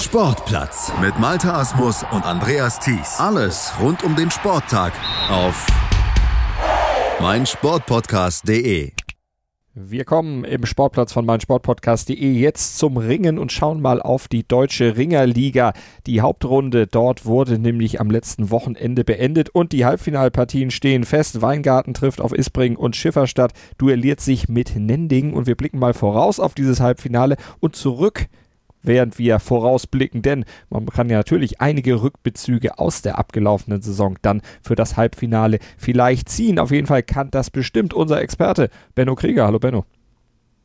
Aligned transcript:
Sportplatz 0.00 0.92
mit 1.00 1.18
Malta 1.18 1.58
Asmus 1.58 2.04
und 2.12 2.24
Andreas 2.24 2.78
Thies. 2.78 3.18
Alles 3.18 3.72
rund 3.80 4.04
um 4.04 4.14
den 4.14 4.30
Sporttag 4.30 4.92
auf 5.28 5.66
meinsportpodcast.de. 7.20 8.92
Wir 9.74 10.04
kommen 10.04 10.44
im 10.44 10.66
Sportplatz 10.66 11.12
von 11.12 11.26
meinsportpodcast.de 11.26 12.32
jetzt 12.32 12.78
zum 12.78 12.96
Ringen 12.96 13.40
und 13.40 13.50
schauen 13.50 13.82
mal 13.82 14.00
auf 14.00 14.28
die 14.28 14.46
deutsche 14.46 14.96
Ringerliga. 14.96 15.72
Die 16.06 16.20
Hauptrunde 16.20 16.86
dort 16.86 17.26
wurde 17.26 17.58
nämlich 17.58 18.00
am 18.00 18.08
letzten 18.08 18.52
Wochenende 18.52 19.02
beendet 19.02 19.50
und 19.50 19.72
die 19.72 19.84
Halbfinalpartien 19.84 20.70
stehen 20.70 21.02
fest. 21.02 21.42
Weingarten 21.42 21.92
trifft 21.92 22.20
auf 22.20 22.32
Isbring 22.32 22.76
und 22.76 22.94
Schifferstadt 22.94 23.52
duelliert 23.78 24.20
sich 24.20 24.48
mit 24.48 24.76
Nending 24.76 25.32
und 25.32 25.48
wir 25.48 25.56
blicken 25.56 25.80
mal 25.80 25.94
voraus 25.94 26.38
auf 26.38 26.54
dieses 26.54 26.78
Halbfinale 26.78 27.36
und 27.58 27.74
zurück 27.74 28.28
während 28.82 29.18
wir 29.18 29.38
vorausblicken, 29.38 30.22
denn 30.22 30.44
man 30.70 30.86
kann 30.86 31.10
ja 31.10 31.18
natürlich 31.18 31.60
einige 31.60 32.02
Rückbezüge 32.02 32.78
aus 32.78 33.02
der 33.02 33.18
abgelaufenen 33.18 33.82
Saison 33.82 34.16
dann 34.22 34.42
für 34.62 34.74
das 34.74 34.96
Halbfinale 34.96 35.58
vielleicht 35.76 36.28
ziehen. 36.28 36.58
Auf 36.58 36.70
jeden 36.70 36.86
Fall 36.86 37.02
kann 37.02 37.30
das 37.30 37.50
bestimmt 37.50 37.94
unser 37.94 38.20
Experte 38.20 38.70
Benno 38.94 39.14
Krieger. 39.14 39.46
Hallo 39.46 39.58
Benno. 39.58 39.84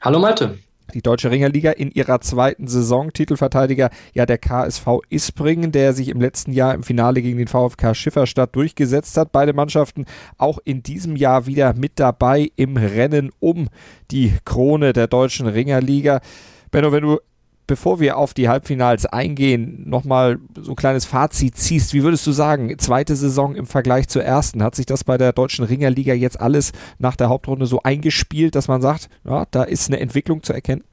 Hallo 0.01 0.19
Malte. 0.19 0.57
Die 0.93 1.01
Deutsche 1.01 1.31
Ringerliga 1.31 1.71
in 1.71 1.89
ihrer 1.91 2.21
zweiten 2.21 2.67
Saison. 2.67 3.11
Titelverteidiger 3.13 3.89
ja 4.13 4.25
der 4.25 4.37
KSV 4.37 4.99
Isbringen, 5.09 5.71
der 5.71 5.93
sich 5.93 6.09
im 6.09 6.21
letzten 6.21 6.51
Jahr 6.51 6.75
im 6.75 6.83
Finale 6.83 7.21
gegen 7.21 7.37
den 7.37 7.47
VfK 7.47 7.95
Schifferstadt 7.95 8.55
durchgesetzt 8.55 9.17
hat. 9.17 9.31
Beide 9.31 9.53
Mannschaften 9.53 10.05
auch 10.37 10.59
in 10.63 10.83
diesem 10.83 11.15
Jahr 11.15 11.47
wieder 11.47 11.73
mit 11.73 11.93
dabei 11.99 12.51
im 12.57 12.77
Rennen 12.77 13.31
um 13.39 13.69
die 14.11 14.33
Krone 14.45 14.93
der 14.93 15.07
Deutschen 15.07 15.47
Ringerliga. 15.47 16.21
Benno, 16.69 16.91
wenn 16.91 17.03
du 17.03 17.19
bevor 17.67 17.99
wir 17.99 18.17
auf 18.17 18.33
die 18.33 18.49
Halbfinals 18.49 19.05
eingehen, 19.05 19.83
nochmal 19.85 20.39
so 20.59 20.71
ein 20.71 20.75
kleines 20.75 21.05
Fazit 21.05 21.55
ziehst, 21.57 21.93
wie 21.93 22.03
würdest 22.03 22.25
du 22.27 22.31
sagen, 22.31 22.77
zweite 22.77 23.15
Saison 23.15 23.55
im 23.55 23.65
Vergleich 23.65 24.07
zur 24.07 24.23
ersten, 24.23 24.63
hat 24.63 24.75
sich 24.75 24.85
das 24.85 25.03
bei 25.03 25.17
der 25.17 25.33
deutschen 25.33 25.65
Ringerliga 25.65 26.13
jetzt 26.13 26.39
alles 26.39 26.71
nach 26.99 27.15
der 27.15 27.29
Hauptrunde 27.29 27.65
so 27.65 27.81
eingespielt, 27.83 28.55
dass 28.55 28.67
man 28.67 28.81
sagt, 28.81 29.09
ja, 29.25 29.45
da 29.51 29.63
ist 29.63 29.89
eine 29.89 29.99
Entwicklung 29.99 30.43
zu 30.43 30.53
erkennen? 30.53 30.83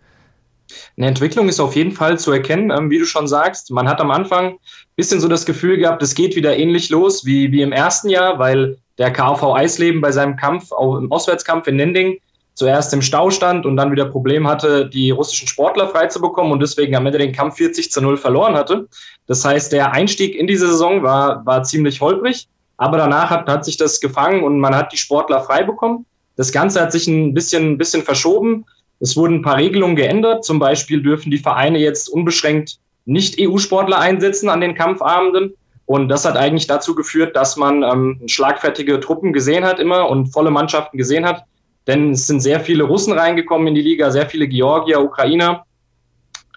Eine 0.96 1.08
Entwicklung 1.08 1.48
ist 1.48 1.60
auf 1.60 1.74
jeden 1.74 1.92
Fall 1.92 2.18
zu 2.18 2.30
erkennen, 2.30 2.70
ähm, 2.70 2.90
wie 2.90 2.98
du 2.98 3.04
schon 3.04 3.26
sagst. 3.26 3.70
Man 3.70 3.88
hat 3.88 4.00
am 4.00 4.10
Anfang 4.10 4.52
ein 4.52 4.58
bisschen 4.96 5.20
so 5.20 5.26
das 5.26 5.44
Gefühl 5.44 5.78
gehabt, 5.78 6.02
es 6.02 6.14
geht 6.14 6.36
wieder 6.36 6.56
ähnlich 6.56 6.90
los 6.90 7.24
wie, 7.26 7.50
wie 7.50 7.62
im 7.62 7.72
ersten 7.72 8.08
Jahr, 8.08 8.38
weil 8.38 8.78
der 8.98 9.12
KV 9.12 9.54
Eisleben 9.54 10.00
bei 10.00 10.12
seinem 10.12 10.36
Kampf, 10.36 10.72
auch 10.72 10.96
im 10.96 11.10
Auswärtskampf 11.10 11.66
in 11.66 11.76
Nending, 11.76 12.18
zuerst 12.60 12.92
im 12.92 13.00
Stau 13.00 13.30
stand 13.30 13.64
und 13.64 13.78
dann 13.78 13.90
wieder 13.90 14.04
Problem 14.04 14.46
hatte, 14.46 14.84
die 14.84 15.10
russischen 15.10 15.48
Sportler 15.48 15.88
freizubekommen 15.88 16.52
und 16.52 16.60
deswegen 16.60 16.94
am 16.94 17.06
Ende 17.06 17.16
den 17.16 17.32
Kampf 17.32 17.56
40 17.56 17.90
zu 17.90 18.02
0 18.02 18.18
verloren 18.18 18.54
hatte. 18.54 18.86
Das 19.26 19.42
heißt, 19.46 19.72
der 19.72 19.92
Einstieg 19.92 20.34
in 20.34 20.46
diese 20.46 20.68
Saison 20.68 21.02
war, 21.02 21.46
war 21.46 21.62
ziemlich 21.62 22.02
holprig, 22.02 22.48
aber 22.76 22.98
danach 22.98 23.30
hat, 23.30 23.48
hat 23.48 23.64
sich 23.64 23.78
das 23.78 23.98
gefangen 23.98 24.42
und 24.42 24.60
man 24.60 24.74
hat 24.74 24.92
die 24.92 24.98
Sportler 24.98 25.40
frei 25.40 25.62
bekommen. 25.62 26.04
Das 26.36 26.52
Ganze 26.52 26.82
hat 26.82 26.92
sich 26.92 27.06
ein 27.06 27.32
bisschen, 27.32 27.72
ein 27.72 27.78
bisschen 27.78 28.02
verschoben. 28.02 28.66
Es 29.00 29.16
wurden 29.16 29.36
ein 29.36 29.42
paar 29.42 29.56
Regelungen 29.56 29.96
geändert. 29.96 30.44
Zum 30.44 30.58
Beispiel 30.58 31.02
dürfen 31.02 31.30
die 31.30 31.38
Vereine 31.38 31.78
jetzt 31.78 32.10
unbeschränkt 32.10 32.78
nicht 33.06 33.40
EU-Sportler 33.40 33.98
einsetzen 33.98 34.50
an 34.50 34.60
den 34.60 34.74
Kampfabenden. 34.74 35.54
Und 35.86 36.10
das 36.10 36.26
hat 36.26 36.36
eigentlich 36.36 36.66
dazu 36.66 36.94
geführt, 36.94 37.34
dass 37.36 37.56
man 37.56 37.82
ähm, 37.82 38.20
schlagfertige 38.26 39.00
Truppen 39.00 39.32
gesehen 39.32 39.64
hat 39.64 39.78
immer 39.78 40.10
und 40.10 40.26
volle 40.26 40.50
Mannschaften 40.50 40.98
gesehen 40.98 41.24
hat. 41.24 41.44
Denn 41.86 42.12
es 42.12 42.26
sind 42.26 42.40
sehr 42.40 42.60
viele 42.60 42.84
Russen 42.84 43.12
reingekommen 43.12 43.68
in 43.68 43.74
die 43.74 43.82
Liga, 43.82 44.10
sehr 44.10 44.26
viele 44.26 44.46
Georgier, 44.46 45.00
Ukrainer, 45.00 45.64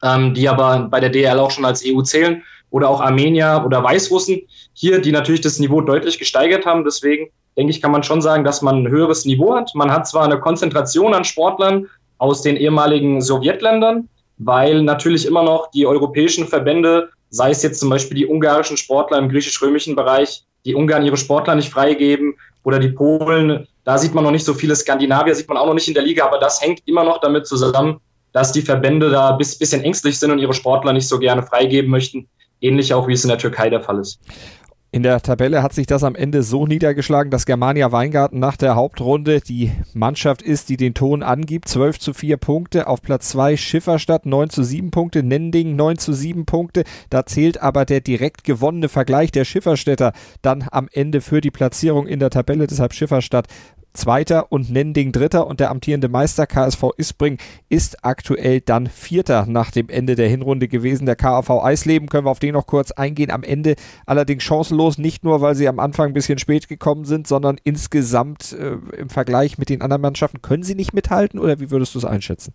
ähm, 0.04 0.34
die 0.34 0.48
aber 0.50 0.88
bei 0.90 1.00
der 1.00 1.10
DL 1.10 1.40
auch 1.40 1.52
schon 1.52 1.66
als 1.66 1.84
EU 1.86 2.02
zählen, 2.02 2.44
oder 2.74 2.90
auch 2.90 3.02
Armenier 3.02 3.62
oder 3.66 3.84
Weißrussen 3.84 4.42
hier, 4.74 5.00
die 5.00 5.12
natürlich 5.12 5.42
das 5.42 5.60
Niveau 5.60 5.80
deutlich 5.80 6.18
gesteigert 6.18 6.66
haben. 6.66 6.84
Deswegen 6.84 7.30
denke 7.56 7.70
ich, 7.70 7.82
kann 7.82 7.92
man 7.92 8.02
schon 8.02 8.20
sagen, 8.20 8.44
dass 8.44 8.64
man 8.64 8.84
ein 8.84 8.88
höheres 8.88 9.26
Niveau 9.26 9.56
hat. 9.56 9.72
Man 9.76 9.92
hat 9.92 10.08
zwar 10.08 10.24
eine 10.24 10.40
Konzentration 10.40 11.14
an 11.14 11.24
Sportlern 11.24 11.88
aus 12.18 12.42
den 12.42 12.58
ehemaligen 12.58 13.22
Sowjetländern, 13.22 14.10
weil 14.40 14.82
natürlich 14.82 15.28
immer 15.28 15.44
noch 15.44 15.70
die 15.70 15.86
europäischen 15.86 16.48
Verbände, 16.48 17.10
sei 17.30 17.52
es 17.52 17.62
jetzt 17.62 17.80
zum 17.80 17.92
Beispiel 17.92 18.18
die 18.18 18.26
ungarischen 18.26 18.76
Sportler 18.76 19.20
im 19.20 19.30
griechisch-römischen 19.30 19.96
Bereich, 19.96 20.44
die 20.66 20.74
Ungarn 20.74 21.06
ihre 21.06 21.18
Sportler 21.18 21.54
nicht 21.54 21.70
freigeben 21.70 22.34
oder 22.64 22.80
die 22.80 22.90
Polen 22.90 23.68
da 23.84 23.98
sieht 23.98 24.14
man 24.14 24.24
noch 24.24 24.32
nicht 24.32 24.46
so 24.46 24.54
viele 24.54 24.76
Skandinavier, 24.76 25.36
sieht 25.36 25.50
man 25.50 25.58
auch 25.58 25.66
noch 25.66 25.74
nicht 25.74 25.88
in 25.88 25.94
der 25.94 26.04
Liga, 26.04 26.26
aber 26.26 26.40
das 26.40 26.62
hängt 26.62 26.82
immer 26.86 27.04
noch 27.04 27.20
damit 27.20 27.48
zusammen, 27.48 28.00
dass 28.32 28.52
die 28.52 28.62
Verbände 28.62 29.10
da 29.10 29.32
ein 29.32 29.38
bisschen 29.38 29.84
ängstlich 29.84 30.18
sind 30.18 30.32
und 30.32 30.40
ihre 30.40 30.54
Sportler 30.54 30.94
nicht 30.94 31.08
so 31.08 31.20
gerne 31.20 31.44
freigeben 31.44 31.92
möchten. 31.92 32.28
Ähnlich 32.62 32.94
auch, 32.94 33.08
wie 33.08 33.14
es 33.14 33.24
in 33.24 33.30
der 33.30 33.38
Türkei 33.38 33.70
der 33.70 33.82
Fall 33.82 34.00
ist. 34.00 34.20
In 34.94 35.02
der 35.02 35.24
Tabelle 35.24 35.64
hat 35.64 35.74
sich 35.74 35.88
das 35.88 36.04
am 36.04 36.14
Ende 36.14 36.44
so 36.44 36.68
niedergeschlagen, 36.68 37.32
dass 37.32 37.48
Germania 37.48 37.92
Weingarten 37.92 38.38
nach 38.38 38.58
der 38.58 38.76
Hauptrunde 38.76 39.42
die 39.42 39.72
Mannschaft 39.96 40.44
ist, 40.44 40.70
die 40.70 40.78
den 40.78 40.94
Ton 40.94 41.24
angibt. 41.24 41.68
12 41.68 41.98
zu 41.98 42.14
4 42.14 42.38
Punkte. 42.38 42.86
Auf 42.86 43.02
Platz 43.02 43.30
2 43.30 43.58
Schifferstadt 43.58 44.28
9 44.28 44.52
zu 44.52 44.64
7 44.64 44.92
Punkte. 44.92 45.24
Nending 45.24 45.76
9 45.76 45.98
zu 45.98 46.14
7 46.14 46.46
Punkte. 46.46 46.84
Da 47.10 47.26
zählt 47.26 47.60
aber 47.60 47.86
der 47.86 48.02
direkt 48.02 48.44
gewonnene 48.44 48.88
Vergleich 48.88 49.32
der 49.32 49.46
Schifferstädter 49.46 50.14
dann 50.44 50.64
am 50.70 50.88
Ende 50.94 51.22
für 51.22 51.42
die 51.42 51.50
Platzierung 51.50 52.06
in 52.06 52.20
der 52.20 52.30
Tabelle. 52.30 52.68
Deshalb 52.68 52.94
Schifferstadt 52.94 53.48
Zweiter 53.94 54.52
und 54.52 54.72
Nending 54.72 55.12
Dritter 55.12 55.46
und 55.48 55.60
der 55.60 55.70
amtierende 55.70 56.10
Meister 56.10 56.48
KSV 56.48 56.84
Isbring 56.98 57.38
ist 57.70 58.04
aktuell 58.04 58.60
dann 58.60 58.88
Vierter 58.88 59.46
nach 59.46 59.72
dem 59.72 59.90
Ende 59.90 60.16
der 60.16 60.28
Hinrunde 60.28 60.68
gewesen. 60.68 61.06
Der 61.06 61.16
KAV 61.16 61.64
Eisleben 61.64 62.10
können 62.10 62.26
wir 62.26 62.32
auf 62.32 62.40
den 62.40 62.54
noch 62.54 62.66
kurz 62.66 62.92
eingehen. 62.92 63.30
Am 63.32 63.44
Ende 63.44 63.76
allerdings 64.06 64.44
chancenlos, 64.44 64.98
nicht 64.98 65.24
nur, 65.24 65.42
weil 65.42 65.56
sie 65.56 65.68
am 65.68 65.80
Anfang 65.80 66.08
ein 66.08 66.14
bisschen 66.14 66.40
spät 66.40 66.68
gekommen 66.68 67.06
sind, 67.06 67.28
sondern 67.28 67.58
insgesamt 67.64 68.54
äh, 68.54 68.78
im 68.98 69.10
Vergleich 69.10 69.58
mit 69.58 69.70
den 69.70 69.82
anderen 69.82 70.02
Mannschaften. 70.02 70.42
Können 70.42 70.64
sie 70.64 70.76
nicht 70.76 70.94
mithalten 70.94 71.40
oder 71.40 71.60
wie 71.60 71.70
würdest 71.70 71.94
du 71.94 72.00
es 72.00 72.06
einschätzen? 72.06 72.54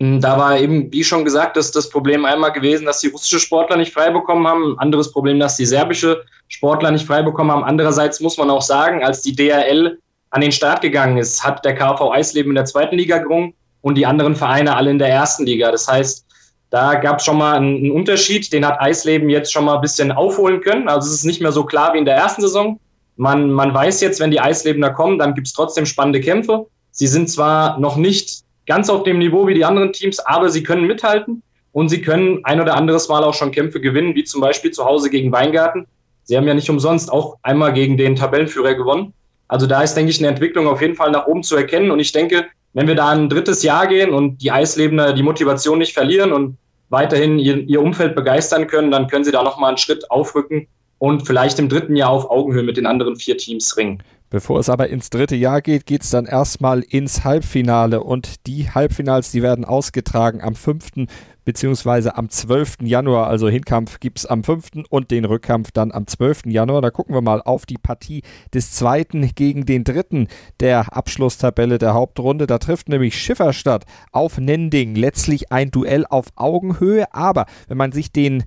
Hm, 0.00 0.20
da 0.20 0.38
war 0.38 0.58
eben, 0.58 0.92
wie 0.92 1.04
schon 1.04 1.24
gesagt, 1.24 1.56
das, 1.56 1.70
das 1.70 1.88
Problem 1.88 2.24
einmal 2.24 2.52
gewesen, 2.52 2.86
dass 2.86 3.00
die 3.00 3.08
russische 3.08 3.38
Sportler 3.38 3.76
nicht 3.76 3.92
frei 3.92 4.10
bekommen 4.10 4.46
haben. 4.46 4.72
Ein 4.72 4.78
anderes 4.78 5.12
Problem, 5.12 5.38
dass 5.38 5.56
die 5.56 5.66
serbische 5.66 6.24
Sportler 6.48 6.90
nicht 6.90 7.06
frei 7.06 7.22
bekommen 7.22 7.50
haben. 7.50 7.64
Andererseits 7.64 8.20
muss 8.20 8.36
man 8.36 8.50
auch 8.50 8.62
sagen, 8.62 9.04
als 9.04 9.22
die 9.22 9.34
DRL 9.34 9.98
an 10.30 10.40
den 10.40 10.52
Start 10.52 10.80
gegangen 10.80 11.16
ist, 11.16 11.44
hat 11.44 11.64
der 11.64 11.74
KV 11.74 12.10
Eisleben 12.10 12.50
in 12.50 12.56
der 12.56 12.64
zweiten 12.64 12.96
Liga 12.96 13.18
gerungen 13.18 13.54
und 13.82 13.96
die 13.96 14.06
anderen 14.06 14.34
Vereine 14.34 14.74
alle 14.76 14.90
in 14.90 14.98
der 14.98 15.08
ersten 15.08 15.46
Liga. 15.46 15.70
Das 15.70 15.86
heißt, 15.86 16.26
da 16.70 16.96
gab 16.96 17.18
es 17.18 17.24
schon 17.24 17.38
mal 17.38 17.54
einen 17.54 17.92
Unterschied, 17.92 18.52
den 18.52 18.66
hat 18.66 18.80
Eisleben 18.80 19.30
jetzt 19.30 19.52
schon 19.52 19.64
mal 19.64 19.76
ein 19.76 19.80
bisschen 19.80 20.10
aufholen 20.10 20.60
können. 20.60 20.88
Also 20.88 21.08
es 21.08 21.14
ist 21.14 21.24
nicht 21.24 21.40
mehr 21.40 21.52
so 21.52 21.64
klar 21.64 21.94
wie 21.94 21.98
in 21.98 22.04
der 22.04 22.16
ersten 22.16 22.42
Saison. 22.42 22.80
Man, 23.16 23.50
man 23.50 23.72
weiß 23.72 24.00
jetzt, 24.00 24.18
wenn 24.18 24.32
die 24.32 24.40
Eislebener 24.40 24.90
kommen, 24.90 25.18
dann 25.18 25.34
gibt 25.34 25.46
es 25.46 25.52
trotzdem 25.52 25.86
spannende 25.86 26.20
Kämpfe. 26.20 26.66
Sie 26.90 27.06
sind 27.06 27.30
zwar 27.30 27.78
noch 27.78 27.96
nicht 27.96 28.43
ganz 28.66 28.88
auf 28.88 29.02
dem 29.02 29.18
Niveau 29.18 29.46
wie 29.46 29.54
die 29.54 29.64
anderen 29.64 29.92
Teams, 29.92 30.18
aber 30.20 30.48
sie 30.48 30.62
können 30.62 30.86
mithalten 30.86 31.42
und 31.72 31.88
sie 31.88 32.00
können 32.00 32.40
ein 32.44 32.60
oder 32.60 32.76
anderes 32.76 33.08
Mal 33.08 33.24
auch 33.24 33.34
schon 33.34 33.50
Kämpfe 33.50 33.80
gewinnen, 33.80 34.14
wie 34.14 34.24
zum 34.24 34.40
Beispiel 34.40 34.70
zu 34.70 34.84
Hause 34.84 35.10
gegen 35.10 35.32
Weingarten. 35.32 35.86
Sie 36.24 36.36
haben 36.36 36.46
ja 36.46 36.54
nicht 36.54 36.70
umsonst 36.70 37.12
auch 37.12 37.36
einmal 37.42 37.72
gegen 37.72 37.96
den 37.96 38.16
Tabellenführer 38.16 38.74
gewonnen. 38.74 39.12
Also 39.48 39.66
da 39.66 39.82
ist, 39.82 39.94
denke 39.94 40.10
ich, 40.10 40.18
eine 40.18 40.28
Entwicklung 40.28 40.66
auf 40.66 40.80
jeden 40.80 40.94
Fall 40.94 41.10
nach 41.10 41.26
oben 41.26 41.42
zu 41.42 41.56
erkennen. 41.56 41.90
Und 41.90 42.00
ich 42.00 42.12
denke, 42.12 42.46
wenn 42.72 42.86
wir 42.86 42.94
da 42.94 43.10
ein 43.10 43.28
drittes 43.28 43.62
Jahr 43.62 43.86
gehen 43.86 44.10
und 44.10 44.42
die 44.42 44.50
Eislebener 44.50 45.12
die 45.12 45.22
Motivation 45.22 45.78
nicht 45.78 45.92
verlieren 45.92 46.32
und 46.32 46.56
weiterhin 46.88 47.38
ihr, 47.38 47.58
ihr 47.58 47.82
Umfeld 47.82 48.14
begeistern 48.14 48.66
können, 48.66 48.90
dann 48.90 49.08
können 49.08 49.24
sie 49.24 49.32
da 49.32 49.42
nochmal 49.42 49.68
einen 49.68 49.78
Schritt 49.78 50.10
aufrücken 50.10 50.66
und 50.98 51.26
vielleicht 51.26 51.58
im 51.58 51.68
dritten 51.68 51.96
Jahr 51.96 52.10
auf 52.10 52.30
Augenhöhe 52.30 52.62
mit 52.62 52.76
den 52.76 52.86
anderen 52.86 53.16
vier 53.16 53.36
Teams 53.36 53.76
ringen. 53.76 54.02
Bevor 54.30 54.58
es 54.58 54.68
aber 54.68 54.88
ins 54.88 55.10
dritte 55.10 55.36
Jahr 55.36 55.62
geht, 55.62 55.86
geht 55.86 56.02
es 56.02 56.10
dann 56.10 56.26
erstmal 56.26 56.80
ins 56.80 57.24
Halbfinale 57.24 58.02
und 58.02 58.46
die 58.46 58.70
Halbfinals, 58.70 59.30
die 59.30 59.42
werden 59.42 59.64
ausgetragen 59.64 60.40
am 60.40 60.54
5 60.54 61.06
beziehungsweise 61.44 62.16
am 62.16 62.28
12. 62.28 62.78
Januar. 62.82 63.28
Also 63.28 63.48
Hinkampf 63.48 64.00
gibt 64.00 64.18
es 64.18 64.26
am 64.26 64.42
5. 64.42 64.86
und 64.88 65.10
den 65.10 65.24
Rückkampf 65.24 65.70
dann 65.72 65.92
am 65.92 66.06
12. 66.06 66.46
Januar. 66.46 66.82
Da 66.82 66.90
gucken 66.90 67.14
wir 67.14 67.20
mal 67.20 67.42
auf 67.42 67.66
die 67.66 67.78
Partie 67.78 68.22
des 68.52 68.72
zweiten 68.72 69.34
gegen 69.34 69.66
den 69.66 69.84
dritten 69.84 70.28
der 70.60 70.96
Abschlusstabelle 70.96 71.78
der 71.78 71.94
Hauptrunde. 71.94 72.46
Da 72.46 72.58
trifft 72.58 72.88
nämlich 72.88 73.20
Schifferstadt 73.20 73.84
auf 74.12 74.38
Nending. 74.38 74.94
Letztlich 74.94 75.52
ein 75.52 75.70
Duell 75.70 76.06
auf 76.06 76.26
Augenhöhe, 76.36 77.12
aber 77.14 77.46
wenn 77.68 77.76
man 77.76 77.92
sich 77.92 78.12
den 78.12 78.44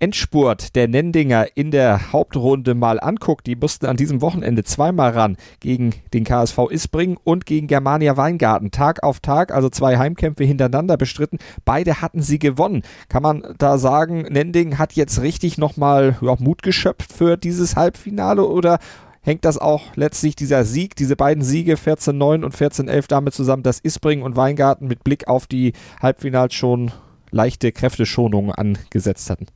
Endspurt 0.00 0.76
der 0.76 0.86
Nendinger 0.86 1.46
in 1.56 1.70
der 1.70 2.12
Hauptrunde 2.12 2.74
mal 2.74 3.00
anguckt, 3.00 3.46
die 3.46 3.56
mussten 3.56 3.86
an 3.86 3.96
diesem 3.96 4.20
Wochenende 4.20 4.62
zweimal 4.62 5.10
ran 5.10 5.36
gegen 5.60 5.94
den 6.14 6.24
KSV 6.24 6.70
Isbring 6.70 7.18
und 7.24 7.46
gegen 7.46 7.66
Germania 7.66 8.16
Weingarten. 8.16 8.70
Tag 8.70 9.02
auf 9.02 9.20
Tag, 9.20 9.52
also 9.52 9.68
zwei 9.68 9.98
Heimkämpfe 9.98 10.44
hintereinander 10.44 10.96
bestritten. 10.96 11.38
Beide 11.64 12.00
hatten 12.00 12.22
sie 12.22 12.38
gewonnen. 12.38 12.82
Kann 13.08 13.22
man 13.22 13.54
da 13.58 13.78
sagen, 13.78 14.22
Nending 14.22 14.78
hat 14.78 14.92
jetzt 14.92 15.20
richtig 15.20 15.58
nochmal 15.58 16.16
ja, 16.20 16.36
Mut 16.38 16.62
geschöpft 16.62 17.12
für 17.12 17.36
dieses 17.36 17.74
Halbfinale 17.74 18.46
oder 18.46 18.78
hängt 19.22 19.44
das 19.44 19.58
auch 19.58 19.96
letztlich 19.96 20.36
dieser 20.36 20.64
Sieg, 20.64 20.94
diese 20.96 21.16
beiden 21.16 21.42
Siege 21.42 21.74
14-9 21.74 22.44
und 22.44 22.54
14-11 22.54 23.08
damit 23.08 23.34
zusammen, 23.34 23.62
dass 23.62 23.80
Isbring 23.80 24.22
und 24.22 24.36
Weingarten 24.36 24.86
mit 24.86 25.02
Blick 25.02 25.26
auf 25.26 25.46
die 25.46 25.72
Halbfinals 26.00 26.54
schon 26.54 26.92
leichte 27.30 27.72
Kräfteschonungen 27.72 28.52
angesetzt 28.52 29.28
hatten? 29.28 29.46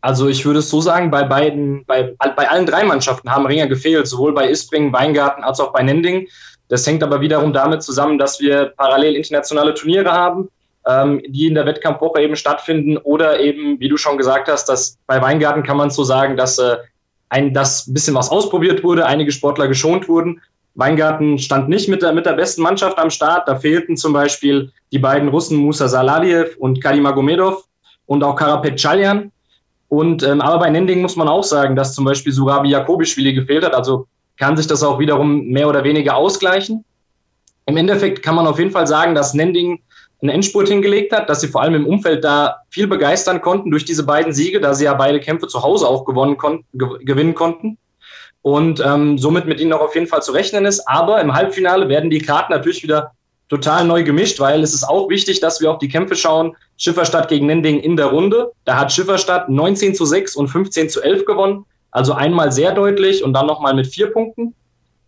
Also 0.00 0.28
ich 0.28 0.44
würde 0.44 0.60
es 0.60 0.70
so 0.70 0.80
sagen, 0.80 1.10
bei 1.10 1.24
beiden, 1.24 1.84
bei, 1.86 2.14
bei 2.18 2.48
allen 2.48 2.66
drei 2.66 2.84
Mannschaften 2.84 3.30
haben 3.30 3.46
Ringer 3.46 3.66
gefehlt, 3.66 4.06
sowohl 4.06 4.32
bei 4.32 4.48
Isbring, 4.48 4.92
Weingarten 4.92 5.42
als 5.42 5.60
auch 5.60 5.72
bei 5.72 5.82
Nending. 5.82 6.28
Das 6.68 6.86
hängt 6.86 7.02
aber 7.02 7.20
wiederum 7.20 7.52
damit 7.52 7.82
zusammen, 7.82 8.18
dass 8.18 8.40
wir 8.40 8.72
parallel 8.76 9.16
internationale 9.16 9.74
Turniere 9.74 10.12
haben, 10.12 10.48
ähm, 10.86 11.22
die 11.26 11.46
in 11.46 11.54
der 11.54 11.66
Wettkampfwoche 11.66 12.22
eben 12.22 12.36
stattfinden 12.36 12.96
oder 12.96 13.40
eben, 13.40 13.78
wie 13.80 13.88
du 13.88 13.96
schon 13.96 14.18
gesagt 14.18 14.48
hast, 14.48 14.68
dass 14.68 14.98
bei 15.06 15.20
Weingarten 15.20 15.62
kann 15.62 15.76
man 15.76 15.90
so 15.90 16.04
sagen, 16.04 16.36
dass 16.36 16.58
äh, 16.58 16.76
ein, 17.28 17.54
das 17.54 17.92
bisschen 17.92 18.14
was 18.14 18.30
ausprobiert 18.30 18.84
wurde, 18.84 19.06
einige 19.06 19.32
Sportler 19.32 19.68
geschont 19.68 20.08
wurden. 20.08 20.40
Weingarten 20.74 21.38
stand 21.38 21.68
nicht 21.68 21.88
mit 21.88 22.02
der, 22.02 22.12
mit 22.12 22.26
der 22.26 22.34
besten 22.34 22.62
Mannschaft 22.62 22.98
am 22.98 23.10
Start. 23.10 23.48
Da 23.48 23.56
fehlten 23.56 23.96
zum 23.96 24.12
Beispiel 24.12 24.70
die 24.92 24.98
beiden 24.98 25.28
Russen 25.28 25.56
Musa 25.56 25.88
Saladiev 25.88 26.56
und 26.58 26.82
Kalimagomedov 26.82 27.64
und 28.04 28.22
auch 28.22 28.36
Karapet 28.36 28.76
Chalyan. 28.76 29.32
Und 29.88 30.22
ähm, 30.22 30.40
aber 30.40 30.58
bei 30.58 30.70
Nending 30.70 31.00
muss 31.00 31.16
man 31.16 31.28
auch 31.28 31.44
sagen, 31.44 31.76
dass 31.76 31.94
zum 31.94 32.04
Beispiel 32.04 32.32
Surabi 32.32 32.70
Jakobischwili 32.70 33.32
gefehlt 33.32 33.64
hat. 33.64 33.74
Also 33.74 34.06
kann 34.36 34.56
sich 34.56 34.66
das 34.66 34.82
auch 34.82 34.98
wiederum 34.98 35.46
mehr 35.46 35.68
oder 35.68 35.84
weniger 35.84 36.16
ausgleichen. 36.16 36.84
Im 37.66 37.76
Endeffekt 37.76 38.22
kann 38.22 38.34
man 38.34 38.46
auf 38.46 38.58
jeden 38.58 38.70
Fall 38.70 38.86
sagen, 38.86 39.14
dass 39.14 39.34
Nending 39.34 39.80
einen 40.22 40.30
Endspurt 40.30 40.68
hingelegt 40.68 41.12
hat, 41.12 41.28
dass 41.28 41.40
sie 41.40 41.48
vor 41.48 41.62
allem 41.62 41.74
im 41.74 41.86
Umfeld 41.86 42.24
da 42.24 42.62
viel 42.70 42.86
begeistern 42.86 43.40
konnten 43.40 43.70
durch 43.70 43.84
diese 43.84 44.04
beiden 44.04 44.32
Siege, 44.32 44.60
da 44.60 44.74
sie 44.74 44.84
ja 44.84 44.94
beide 44.94 45.20
Kämpfe 45.20 45.46
zu 45.46 45.62
Hause 45.62 45.86
auch 45.86 46.04
gewonnen 46.04 46.36
kon 46.36 46.64
gewinnen 46.72 47.34
konnten. 47.34 47.78
Und 48.42 48.80
ähm, 48.80 49.18
somit 49.18 49.46
mit 49.46 49.60
ihnen 49.60 49.72
auch 49.72 49.80
auf 49.80 49.94
jeden 49.94 50.06
Fall 50.06 50.22
zu 50.22 50.32
rechnen 50.32 50.64
ist. 50.64 50.86
Aber 50.88 51.20
im 51.20 51.34
Halbfinale 51.34 51.88
werden 51.88 52.10
die 52.10 52.20
Karten 52.20 52.52
natürlich 52.52 52.82
wieder 52.82 53.12
total 53.48 53.84
neu 53.84 54.02
gemischt, 54.02 54.40
weil 54.40 54.62
es 54.62 54.74
ist 54.74 54.84
auch 54.84 55.08
wichtig, 55.08 55.40
dass 55.40 55.60
wir 55.60 55.70
auf 55.70 55.78
die 55.78 55.88
Kämpfe 55.88 56.16
schauen. 56.16 56.56
Schifferstadt 56.78 57.28
gegen 57.28 57.46
Nending 57.46 57.80
in 57.80 57.96
der 57.96 58.06
Runde. 58.06 58.50
Da 58.64 58.78
hat 58.78 58.92
Schifferstadt 58.92 59.48
19 59.48 59.94
zu 59.94 60.04
6 60.04 60.36
und 60.36 60.48
15 60.48 60.88
zu 60.88 61.00
11 61.00 61.24
gewonnen. 61.24 61.64
Also 61.90 62.12
einmal 62.12 62.52
sehr 62.52 62.72
deutlich 62.72 63.22
und 63.24 63.32
dann 63.32 63.46
nochmal 63.46 63.74
mit 63.74 63.86
vier 63.86 64.08
Punkten. 64.08 64.54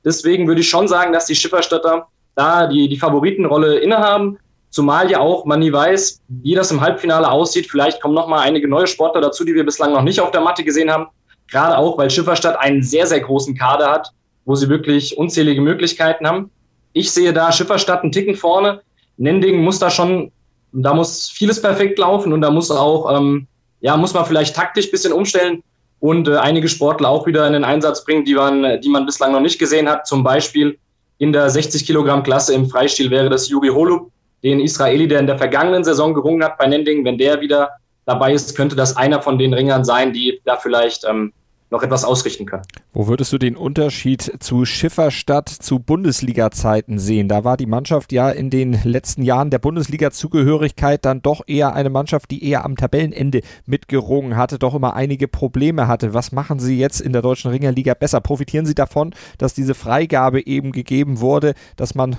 Deswegen 0.04 0.46
würde 0.46 0.60
ich 0.60 0.68
schon 0.68 0.88
sagen, 0.88 1.12
dass 1.12 1.26
die 1.26 1.34
Schifferstädter 1.34 2.06
da 2.34 2.66
die, 2.66 2.88
die 2.88 2.96
Favoritenrolle 2.96 3.78
innehaben. 3.78 4.38
Zumal 4.70 5.10
ja 5.10 5.18
auch 5.18 5.44
man 5.44 5.60
nie 5.60 5.72
weiß, 5.72 6.22
wie 6.28 6.54
das 6.54 6.70
im 6.70 6.80
Halbfinale 6.80 7.30
aussieht. 7.30 7.66
Vielleicht 7.68 8.00
kommen 8.00 8.14
nochmal 8.14 8.46
einige 8.46 8.68
neue 8.68 8.86
Sportler 8.86 9.20
dazu, 9.20 9.44
die 9.44 9.54
wir 9.54 9.64
bislang 9.64 9.92
noch 9.92 10.02
nicht 10.02 10.20
auf 10.20 10.30
der 10.30 10.40
Matte 10.40 10.62
gesehen 10.62 10.90
haben. 10.90 11.08
Gerade 11.50 11.76
auch, 11.76 11.98
weil 11.98 12.10
Schifferstadt 12.10 12.58
einen 12.58 12.82
sehr, 12.82 13.06
sehr 13.06 13.20
großen 13.20 13.56
Kader 13.56 13.90
hat, 13.90 14.12
wo 14.44 14.54
sie 14.54 14.68
wirklich 14.68 15.16
unzählige 15.16 15.60
Möglichkeiten 15.60 16.26
haben. 16.26 16.50
Ich 16.98 17.12
sehe 17.12 17.32
da 17.32 17.52
Schifferstadt 17.52 18.02
einen 18.02 18.10
Ticken 18.10 18.34
vorne. 18.34 18.80
Nending 19.18 19.62
muss 19.62 19.78
da 19.78 19.88
schon, 19.88 20.32
da 20.72 20.92
muss 20.92 21.30
vieles 21.30 21.62
perfekt 21.62 21.96
laufen 21.96 22.32
und 22.32 22.40
da 22.40 22.50
muss 22.50 22.72
auch, 22.72 23.16
ähm, 23.16 23.46
ja, 23.80 23.96
muss 23.96 24.14
man 24.14 24.26
vielleicht 24.26 24.56
taktisch 24.56 24.86
ein 24.86 24.90
bisschen 24.90 25.12
umstellen 25.12 25.62
und 26.00 26.26
äh, 26.26 26.36
einige 26.36 26.68
Sportler 26.68 27.08
auch 27.08 27.24
wieder 27.24 27.46
in 27.46 27.52
den 27.52 27.62
Einsatz 27.62 28.04
bringen, 28.04 28.24
die 28.24 28.34
man, 28.34 28.80
die 28.80 28.88
man 28.88 29.06
bislang 29.06 29.30
noch 29.30 29.40
nicht 29.40 29.60
gesehen 29.60 29.88
hat. 29.88 30.08
Zum 30.08 30.24
Beispiel 30.24 30.76
in 31.18 31.32
der 31.32 31.48
60 31.48 31.86
Kilogramm 31.86 32.24
Klasse 32.24 32.52
im 32.52 32.68
Freistil 32.68 33.12
wäre 33.12 33.28
das 33.28 33.48
Yuri 33.48 33.68
Holub, 33.68 34.10
den 34.42 34.58
Israeli, 34.58 35.06
der 35.06 35.20
in 35.20 35.28
der 35.28 35.38
vergangenen 35.38 35.84
Saison 35.84 36.14
gerungen 36.14 36.42
hat 36.42 36.58
bei 36.58 36.66
Nending. 36.66 37.04
Wenn 37.04 37.18
der 37.18 37.40
wieder 37.40 37.70
dabei 38.06 38.32
ist, 38.32 38.56
könnte 38.56 38.74
das 38.74 38.96
einer 38.96 39.22
von 39.22 39.38
den 39.38 39.54
Ringern 39.54 39.84
sein, 39.84 40.12
die 40.12 40.40
da 40.44 40.56
vielleicht 40.56 41.04
ähm, 41.04 41.32
noch 41.70 41.82
etwas 41.82 42.04
ausrichten 42.04 42.46
können. 42.46 42.62
Wo 42.92 43.06
würdest 43.06 43.32
du 43.32 43.38
den 43.38 43.56
Unterschied 43.56 44.32
zu 44.40 44.64
Schifferstadt 44.64 45.48
zu 45.48 45.78
Bundesliga-Zeiten 45.78 46.98
sehen? 46.98 47.28
Da 47.28 47.44
war 47.44 47.56
die 47.56 47.66
Mannschaft 47.66 48.12
ja 48.12 48.30
in 48.30 48.50
den 48.50 48.78
letzten 48.84 49.22
Jahren 49.22 49.50
der 49.50 49.58
Bundesliga-Zugehörigkeit 49.58 51.04
dann 51.04 51.22
doch 51.22 51.42
eher 51.46 51.74
eine 51.74 51.90
Mannschaft, 51.90 52.30
die 52.30 52.44
eher 52.44 52.64
am 52.64 52.76
Tabellenende 52.76 53.42
mitgerungen 53.66 54.36
hatte, 54.36 54.58
doch 54.58 54.74
immer 54.74 54.94
einige 54.94 55.28
Probleme 55.28 55.88
hatte. 55.88 56.14
Was 56.14 56.32
machen 56.32 56.58
sie 56.58 56.78
jetzt 56.78 57.00
in 57.00 57.12
der 57.12 57.22
deutschen 57.22 57.50
Ringerliga 57.50 57.94
besser? 57.94 58.20
Profitieren 58.20 58.66
sie 58.66 58.74
davon, 58.74 59.14
dass 59.36 59.54
diese 59.54 59.74
Freigabe 59.74 60.46
eben 60.46 60.72
gegeben 60.72 61.20
wurde, 61.20 61.54
dass 61.76 61.94
man 61.94 62.16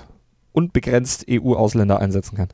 unbegrenzt 0.52 1.26
EU-Ausländer 1.28 1.98
einsetzen 1.98 2.36
kann? 2.36 2.48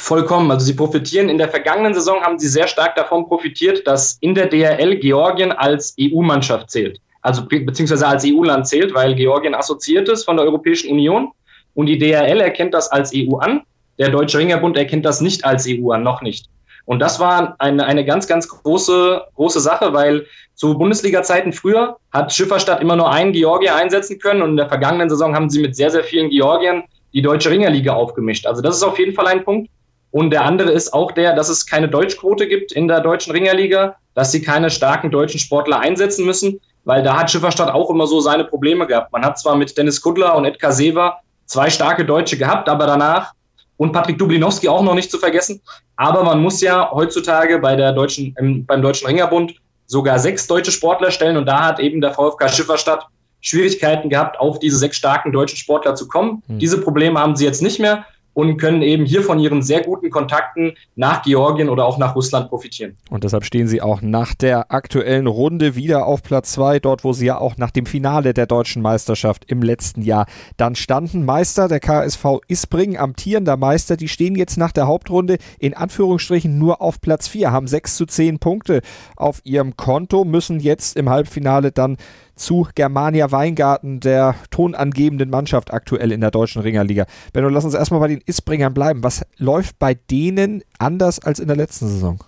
Vollkommen. 0.00 0.48
Also 0.52 0.64
sie 0.64 0.74
profitieren. 0.74 1.28
In 1.28 1.38
der 1.38 1.48
vergangenen 1.48 1.92
Saison 1.92 2.22
haben 2.22 2.38
sie 2.38 2.46
sehr 2.46 2.68
stark 2.68 2.94
davon 2.94 3.26
profitiert, 3.26 3.84
dass 3.84 4.16
in 4.20 4.32
der 4.32 4.46
DRL 4.46 4.96
Georgien 4.96 5.50
als 5.50 5.96
EU-Mannschaft 6.00 6.70
zählt. 6.70 7.00
Also 7.22 7.42
beziehungsweise 7.44 8.06
als 8.06 8.24
EU-Land 8.24 8.68
zählt, 8.68 8.94
weil 8.94 9.16
Georgien 9.16 9.56
assoziiert 9.56 10.08
ist 10.08 10.22
von 10.24 10.36
der 10.36 10.46
Europäischen 10.46 10.92
Union. 10.92 11.32
Und 11.74 11.86
die 11.86 11.98
DRL 11.98 12.40
erkennt 12.40 12.74
das 12.74 12.88
als 12.92 13.12
EU 13.12 13.38
an. 13.38 13.62
Der 13.98 14.08
Deutsche 14.08 14.38
Ringerbund 14.38 14.76
erkennt 14.76 15.04
das 15.04 15.20
nicht 15.20 15.44
als 15.44 15.66
EU 15.68 15.90
an, 15.90 16.04
noch 16.04 16.22
nicht. 16.22 16.48
Und 16.84 17.00
das 17.00 17.18
war 17.18 17.56
eine, 17.58 17.84
eine 17.84 18.04
ganz, 18.04 18.28
ganz 18.28 18.46
große, 18.48 19.24
große 19.34 19.60
Sache, 19.60 19.92
weil 19.92 20.26
zu 20.54 20.78
Bundesliga-Zeiten 20.78 21.52
früher 21.52 21.96
hat 22.12 22.32
Schifferstadt 22.32 22.80
immer 22.80 22.94
nur 22.94 23.10
einen 23.10 23.32
Georgier 23.32 23.74
einsetzen 23.74 24.20
können 24.20 24.42
und 24.42 24.50
in 24.50 24.56
der 24.56 24.68
vergangenen 24.68 25.10
Saison 25.10 25.34
haben 25.34 25.50
sie 25.50 25.60
mit 25.60 25.74
sehr, 25.74 25.90
sehr 25.90 26.04
vielen 26.04 26.30
Georgiern 26.30 26.84
die 27.12 27.20
deutsche 27.20 27.50
Ringerliga 27.50 27.94
aufgemischt. 27.94 28.46
Also 28.46 28.62
das 28.62 28.76
ist 28.76 28.84
auf 28.84 28.98
jeden 28.98 29.12
Fall 29.12 29.26
ein 29.26 29.42
Punkt. 29.42 29.68
Und 30.10 30.30
der 30.30 30.44
andere 30.44 30.70
ist 30.70 30.92
auch 30.92 31.12
der, 31.12 31.34
dass 31.34 31.48
es 31.48 31.66
keine 31.66 31.88
Deutschquote 31.88 32.48
gibt 32.48 32.72
in 32.72 32.88
der 32.88 33.00
deutschen 33.00 33.32
Ringerliga, 33.32 33.96
dass 34.14 34.32
sie 34.32 34.42
keine 34.42 34.70
starken 34.70 35.10
deutschen 35.10 35.38
Sportler 35.38 35.80
einsetzen 35.80 36.24
müssen, 36.24 36.60
weil 36.84 37.02
da 37.02 37.18
hat 37.18 37.30
Schifferstadt 37.30 37.70
auch 37.70 37.90
immer 37.90 38.06
so 38.06 38.20
seine 38.20 38.44
Probleme 38.44 38.86
gehabt. 38.86 39.12
Man 39.12 39.24
hat 39.24 39.38
zwar 39.38 39.56
mit 39.56 39.76
Dennis 39.76 40.00
Kudler 40.00 40.34
und 40.36 40.44
Edgar 40.44 40.72
Sever 40.72 41.18
zwei 41.44 41.68
starke 41.68 42.04
Deutsche 42.04 42.36
gehabt, 42.36 42.68
aber 42.68 42.86
danach 42.86 43.32
und 43.76 43.92
Patrick 43.92 44.18
Dublinowski 44.18 44.68
auch 44.68 44.82
noch 44.82 44.94
nicht 44.94 45.10
zu 45.10 45.18
vergessen. 45.18 45.60
Aber 45.96 46.24
man 46.24 46.40
muss 46.40 46.60
ja 46.60 46.90
heutzutage 46.90 47.58
bei 47.58 47.76
der 47.76 47.92
deutschen, 47.92 48.34
ähm, 48.38 48.66
beim 48.66 48.82
Deutschen 48.82 49.06
Ringerbund 49.06 49.54
sogar 49.86 50.18
sechs 50.18 50.46
deutsche 50.46 50.72
Sportler 50.72 51.10
stellen 51.10 51.36
und 51.36 51.46
da 51.46 51.64
hat 51.64 51.80
eben 51.80 52.00
der 52.00 52.12
VfK 52.12 52.48
Schifferstadt 52.48 53.06
Schwierigkeiten 53.40 54.10
gehabt, 54.10 54.38
auf 54.40 54.58
diese 54.58 54.76
sechs 54.76 54.96
starken 54.96 55.32
deutschen 55.32 55.56
Sportler 55.56 55.94
zu 55.94 56.08
kommen. 56.08 56.42
Hm. 56.48 56.58
Diese 56.58 56.80
Probleme 56.80 57.20
haben 57.20 57.36
sie 57.36 57.44
jetzt 57.44 57.62
nicht 57.62 57.78
mehr 57.78 58.04
und 58.38 58.56
können 58.56 58.82
eben 58.82 59.04
hier 59.04 59.24
von 59.24 59.40
ihren 59.40 59.62
sehr 59.62 59.82
guten 59.82 60.10
Kontakten 60.10 60.74
nach 60.94 61.22
Georgien 61.22 61.68
oder 61.68 61.84
auch 61.84 61.98
nach 61.98 62.14
Russland 62.14 62.48
profitieren. 62.48 62.96
Und 63.10 63.24
deshalb 63.24 63.44
stehen 63.44 63.66
sie 63.66 63.82
auch 63.82 64.00
nach 64.00 64.32
der 64.32 64.70
aktuellen 64.70 65.26
Runde 65.26 65.74
wieder 65.74 66.06
auf 66.06 66.22
Platz 66.22 66.52
zwei, 66.52 66.78
dort 66.78 67.02
wo 67.02 67.12
sie 67.12 67.26
ja 67.26 67.38
auch 67.38 67.56
nach 67.56 67.72
dem 67.72 67.84
Finale 67.84 68.34
der 68.34 68.46
deutschen 68.46 68.80
Meisterschaft 68.80 69.46
im 69.50 69.60
letzten 69.60 70.02
Jahr 70.02 70.26
dann 70.56 70.76
standen. 70.76 71.24
Meister 71.24 71.66
der 71.66 71.80
KSV 71.80 72.38
Isbring, 72.46 72.96
amtierender 72.96 73.56
Meister, 73.56 73.96
die 73.96 74.06
stehen 74.06 74.36
jetzt 74.36 74.56
nach 74.56 74.70
der 74.70 74.86
Hauptrunde 74.86 75.38
in 75.58 75.74
Anführungsstrichen 75.74 76.56
nur 76.56 76.80
auf 76.80 77.00
Platz 77.00 77.26
vier, 77.26 77.50
haben 77.50 77.66
sechs 77.66 77.96
zu 77.96 78.06
zehn 78.06 78.38
Punkte 78.38 78.82
auf 79.16 79.40
ihrem 79.42 79.76
Konto, 79.76 80.24
müssen 80.24 80.60
jetzt 80.60 80.96
im 80.96 81.08
Halbfinale 81.10 81.72
dann 81.72 81.96
zu 82.38 82.66
Germania 82.74 83.30
Weingarten, 83.30 84.00
der 84.00 84.34
tonangebenden 84.50 85.30
Mannschaft 85.30 85.72
aktuell 85.72 86.12
in 86.12 86.20
der 86.20 86.30
deutschen 86.30 86.62
Ringerliga. 86.62 87.06
Benno, 87.32 87.48
lass 87.48 87.64
uns 87.64 87.74
erstmal 87.74 88.00
bei 88.00 88.08
den 88.08 88.22
Isbringern 88.24 88.72
bleiben. 88.72 89.02
Was 89.02 89.24
läuft 89.36 89.78
bei 89.78 89.94
denen 89.94 90.62
anders 90.78 91.20
als 91.20 91.40
in 91.40 91.48
der 91.48 91.56
letzten 91.56 91.88
Saison? 91.88 92.22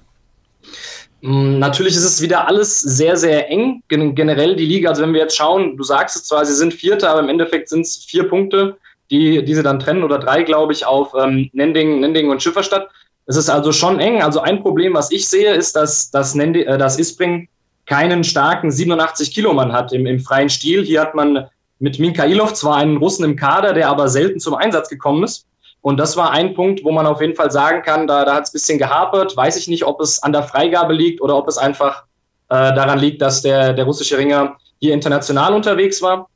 Mm, 1.23 1.59
natürlich 1.59 1.95
ist 1.95 2.05
es 2.05 2.23
wieder 2.23 2.49
alles 2.49 2.81
sehr, 2.81 3.17
sehr 3.17 3.49
eng, 3.51 3.83
generell 3.89 4.57
die 4.57 4.67
Liga. 4.67 4.91
Also 4.91 5.03
wenn 5.03 5.13
wir 5.13 5.21
jetzt 5.21 5.37
schauen, 5.37 5.77
du 5.77 5.83
sagst 5.83 6.17
es 6.17 6.25
zwar, 6.25 6.45
sie 6.45 6.55
sind 6.55 6.75
Vierter, 6.75 7.11
aber 7.11 7.21
im 7.21 7.29
Endeffekt 7.29 7.69
sind 7.69 7.83
es 7.83 7.97
vier 7.97 8.29
Punkte, 8.29 8.77
die, 9.11 9.45
die 9.45 9.55
sie 9.55 9.63
dann 9.63 9.81
trennen 9.81 10.05
oder 10.05 10.19
drei, 10.19 10.43
glaube 10.43 10.73
ich, 10.73 10.87
auf 10.87 11.13
ähm, 11.15 11.51
Nending, 11.53 12.01
Nending 12.01 12.31
und 12.31 12.43
Schifferstadt. 12.43 12.89
Es 13.27 13.37
ist 13.37 13.49
also 13.49 13.73
schon 13.73 14.01
eng. 14.01 14.23
Also 14.23 14.41
ein 14.41 14.63
Problem, 14.63 14.95
was 14.95 15.11
ich 15.11 15.29
sehe, 15.29 15.55
ist, 15.55 15.77
dass, 15.77 16.11
dass, 16.11 16.35
Nending, 16.35 16.67
äh, 16.67 16.79
dass 16.79 16.99
Isbring 16.99 17.49
keinen 17.91 18.23
starken 18.23 18.71
87 18.71 19.35
Kilo 19.35 19.53
Mann 19.53 19.73
hat 19.73 19.93
im, 19.93 20.07
im 20.07 20.21
freien 20.21 20.49
Stil. 20.49 20.85
Hier 20.85 21.01
hat 21.01 21.17
man 21.17 21.49
mit 21.81 21.99
Minkailov 21.99 22.55
zwar 22.55 22.77
einen 22.77 22.99
Russen 22.99 23.25
im 23.25 23.35
Kader, 23.35 23.73
der 23.73 23.89
aber 23.89 24.09
selten 24.09 24.39
zum 24.39 24.55
Einsatz 24.55 24.89
gekommen 24.89 25.25
ist. 25.25 25.49
Und 25.83 25.97
das 25.97 26.17
war 26.17 26.31
ein 26.31 26.55
Punkt, 26.55 26.85
wo 26.85 26.93
man 26.93 27.05
auf 27.05 27.21
jeden 27.21 27.35
Fall 27.35 27.51
sagen 27.51 27.83
kann, 27.83 28.07
da, 28.07 28.25
da 28.25 28.35
hat 28.37 28.45
es 28.45 28.51
ein 28.51 28.53
bisschen 28.53 28.79
gehapert. 28.79 29.37
Weiß 29.37 29.57
ich 29.57 29.67
nicht, 29.67 29.85
ob 29.85 30.01
es 30.01 30.23
an 30.23 30.33
der 30.33 30.45
Freigabe 30.45 30.93
liegt 30.93 31.21
oder 31.21 31.37
ob 31.37 31.49
es 31.49 31.59
einfach 31.59 32.05
äh, 32.49 32.73
daran 32.75 33.01
liegt, 33.01 33.21
dass 33.23 33.43
der, 33.43 33.73
der 33.73 33.87
russische 33.87 34.17
Ringer 34.17 34.57
hier 34.79 34.95
international 34.95 35.53
unterwegs 35.53 36.01
war. 36.01 36.29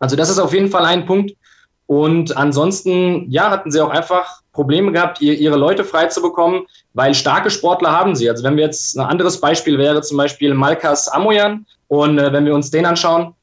Also 0.00 0.16
das 0.16 0.28
ist 0.28 0.38
auf 0.38 0.52
jeden 0.52 0.68
Fall 0.68 0.84
ein 0.84 1.06
Punkt. 1.06 1.32
Und 1.86 2.36
ansonsten, 2.36 3.30
ja, 3.30 3.50
hatten 3.50 3.70
sie 3.70 3.80
auch 3.80 3.90
einfach 3.90 4.40
Probleme 4.52 4.92
gehabt, 4.92 5.20
ihr, 5.20 5.34
ihre 5.34 5.56
Leute 5.56 5.84
frei 5.84 6.06
zu 6.06 6.22
bekommen, 6.22 6.66
weil 6.94 7.14
starke 7.14 7.50
Sportler 7.50 7.92
haben 7.92 8.14
sie. 8.14 8.30
Also 8.30 8.44
wenn 8.44 8.56
wir 8.56 8.64
jetzt 8.64 8.96
ein 8.96 9.04
anderes 9.04 9.40
Beispiel 9.40 9.78
wäre, 9.78 10.00
zum 10.00 10.16
Beispiel 10.16 10.54
Malkas 10.54 11.08
Amoyan, 11.08 11.66
und 11.88 12.18
äh, 12.18 12.32
wenn 12.32 12.46
wir 12.46 12.54
uns 12.54 12.70
den 12.70 12.86
anschauen, 12.86 13.34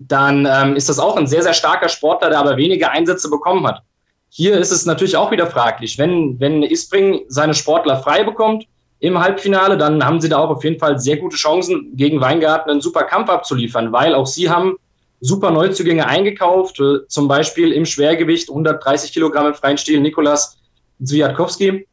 dann 0.00 0.46
ähm, 0.50 0.76
ist 0.76 0.88
das 0.88 0.98
auch 0.98 1.16
ein 1.16 1.26
sehr, 1.26 1.42
sehr 1.42 1.54
starker 1.54 1.88
Sportler, 1.88 2.30
der 2.30 2.38
aber 2.38 2.56
wenige 2.56 2.90
Einsätze 2.90 3.28
bekommen 3.28 3.66
hat. 3.66 3.82
Hier 4.30 4.58
ist 4.58 4.70
es 4.70 4.86
natürlich 4.86 5.16
auch 5.16 5.30
wieder 5.30 5.46
fraglich. 5.46 5.98
Wenn, 5.98 6.38
wenn 6.38 6.62
Ispring 6.62 7.22
seine 7.28 7.54
Sportler 7.54 7.96
frei 7.96 8.24
bekommt 8.24 8.66
im 9.00 9.18
Halbfinale, 9.18 9.78
dann 9.78 10.04
haben 10.04 10.20
sie 10.20 10.28
da 10.28 10.38
auch 10.38 10.50
auf 10.50 10.64
jeden 10.64 10.78
Fall 10.78 10.98
sehr 10.98 11.16
gute 11.16 11.36
Chancen, 11.36 11.96
gegen 11.96 12.20
Weingarten 12.20 12.70
einen 12.70 12.80
super 12.80 13.04
Kampf 13.04 13.30
abzuliefern, 13.30 13.92
weil 13.92 14.14
auch 14.14 14.26
sie 14.26 14.50
haben 14.50 14.76
super 15.20 15.50
Neuzugänge 15.50 16.06
eingekauft, 16.06 16.80
äh, 16.80 17.06
zum 17.08 17.28
Beispiel 17.28 17.72
im 17.72 17.84
Schwergewicht 17.84 18.48
130 18.48 19.12
Kilogramm 19.12 19.46
im 19.46 19.54
freien 19.54 19.78
Stil 19.78 20.00
Nikolas 20.00 20.56
Zwiatkowski. 21.02 21.86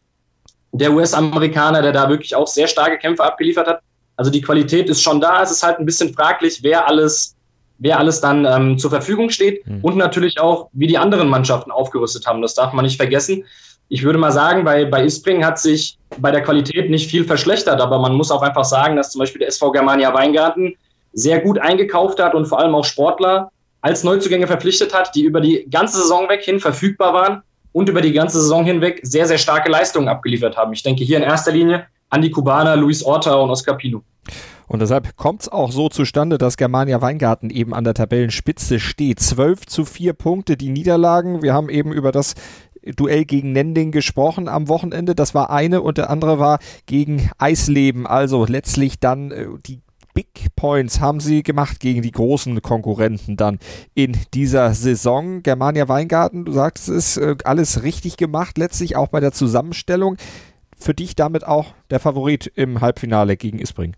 der 0.71 0.91
US-Amerikaner, 0.91 1.81
der 1.81 1.93
da 1.93 2.09
wirklich 2.09 2.35
auch 2.35 2.47
sehr 2.47 2.67
starke 2.67 2.97
Kämpfe 2.97 3.23
abgeliefert 3.23 3.65
hat. 3.65 3.79
Also 4.17 4.29
die 4.29 4.41
Qualität 4.41 4.89
ist 4.89 5.01
schon 5.01 5.21
da. 5.21 5.41
Es 5.41 5.49
ist 5.51 5.63
halt 5.63 5.79
ein 5.79 5.85
bisschen 5.85 6.13
fraglich, 6.13 6.59
wer 6.63 6.85
alles, 6.85 7.35
wer 7.77 7.97
alles 7.97 8.19
dann 8.19 8.45
ähm, 8.45 8.77
zur 8.77 8.89
Verfügung 8.89 9.29
steht 9.29 9.65
mhm. 9.65 9.79
und 9.81 9.95
natürlich 9.95 10.37
auch, 10.39 10.69
wie 10.73 10.87
die 10.87 10.97
anderen 10.97 11.29
Mannschaften 11.29 11.71
aufgerüstet 11.71 12.25
haben. 12.25 12.41
Das 12.41 12.55
darf 12.55 12.73
man 12.73 12.83
nicht 12.83 12.97
vergessen. 12.97 13.45
Ich 13.87 14.03
würde 14.03 14.19
mal 14.19 14.31
sagen, 14.31 14.65
bei, 14.65 14.83
bei 14.83 15.05
Ispring 15.05 15.45
hat 15.45 15.59
sich 15.59 15.97
bei 16.17 16.31
der 16.31 16.43
Qualität 16.43 16.89
nicht 16.89 17.09
viel 17.09 17.23
verschlechtert, 17.23 17.79
aber 17.79 17.99
man 17.99 18.13
muss 18.13 18.31
auch 18.31 18.41
einfach 18.41 18.65
sagen, 18.65 18.97
dass 18.97 19.11
zum 19.11 19.19
Beispiel 19.19 19.39
der 19.39 19.49
SV 19.49 19.71
Germania 19.71 20.13
Weingarten 20.13 20.75
sehr 21.15 21.39
gut 21.39 21.57
eingekauft 21.57 22.21
hat 22.21 22.35
und 22.35 22.45
vor 22.45 22.59
allem 22.59 22.75
auch 22.75 22.85
Sportler 22.85 23.49
als 23.81 24.03
Neuzugänge 24.03 24.47
verpflichtet 24.47 24.93
hat, 24.93 25.15
die 25.15 25.23
über 25.23 25.41
die 25.41 25.67
ganze 25.71 25.97
Saison 25.97 26.29
weg 26.29 26.43
hin 26.43 26.59
verfügbar 26.59 27.13
waren 27.13 27.41
und 27.71 27.89
über 27.89 28.01
die 28.01 28.13
ganze 28.13 28.39
Saison 28.41 28.65
hinweg 28.65 28.99
sehr, 29.03 29.27
sehr 29.27 29.37
starke 29.37 29.71
Leistungen 29.71 30.07
abgeliefert 30.07 30.57
haben. 30.57 30.73
Ich 30.73 30.83
denke 30.83 31.03
hier 31.03 31.17
in 31.17 31.23
erster 31.23 31.51
Linie 31.51 31.87
an 32.09 32.21
die 32.21 32.31
Kubaner 32.31 32.75
Luis 32.75 33.03
Orta 33.03 33.33
und 33.35 33.49
Oscar 33.49 33.75
Pino. 33.75 34.03
Und 34.67 34.81
deshalb 34.81 35.15
kommt 35.15 35.43
es 35.43 35.49
auch 35.49 35.71
so 35.71 35.89
zustande, 35.89 36.37
dass 36.37 36.57
Germania 36.57 37.01
Weingarten 37.01 37.49
eben 37.49 37.73
an 37.73 37.83
der 37.83 37.93
Tabellenspitze 37.93 38.79
steht. 38.79 39.19
12 39.19 39.67
zu 39.67 39.85
4 39.85 40.13
Punkte 40.13 40.57
die 40.57 40.69
Niederlagen. 40.69 41.43
Wir 41.43 41.53
haben 41.53 41.69
eben 41.69 41.93
über 41.93 42.11
das 42.11 42.33
Duell 42.95 43.25
gegen 43.25 43.51
Nending 43.51 43.91
gesprochen 43.91 44.47
am 44.47 44.67
Wochenende. 44.67 45.15
Das 45.15 45.33
war 45.33 45.49
eine 45.49 45.81
und 45.81 45.97
der 45.97 46.09
andere 46.09 46.39
war 46.39 46.59
gegen 46.85 47.29
Eisleben. 47.37 48.07
Also 48.07 48.45
letztlich 48.45 48.99
dann 48.99 49.31
äh, 49.31 49.47
die 49.65 49.81
Big 50.15 50.55
Points 50.55 51.01
haben 51.01 51.19
sie 51.19 51.43
gemacht 51.43 51.79
gegen 51.79 52.01
die 52.01 52.11
großen 52.11 52.61
Konkurrenten 52.61 53.35
dann 53.35 53.59
in 53.93 54.17
dieser 54.33 54.73
Saison. 54.73 55.43
Germania 55.43 55.89
Weingarten, 55.89 56.45
du 56.45 56.53
sagst, 56.53 56.87
es 56.87 57.17
äh, 57.17 57.35
alles 57.43 57.83
richtig 57.83 58.15
gemacht, 58.17 58.57
letztlich 58.57 58.95
auch 58.95 59.09
bei 59.09 59.19
der 59.19 59.33
Zusammenstellung. 59.33 60.15
Für 60.77 60.93
dich 60.93 61.15
damit 61.15 61.45
auch 61.45 61.73
der 61.89 61.99
Favorit 61.99 62.47
im 62.55 62.81
Halbfinale 62.81 63.35
gegen 63.37 63.59
Ispring? 63.59 63.95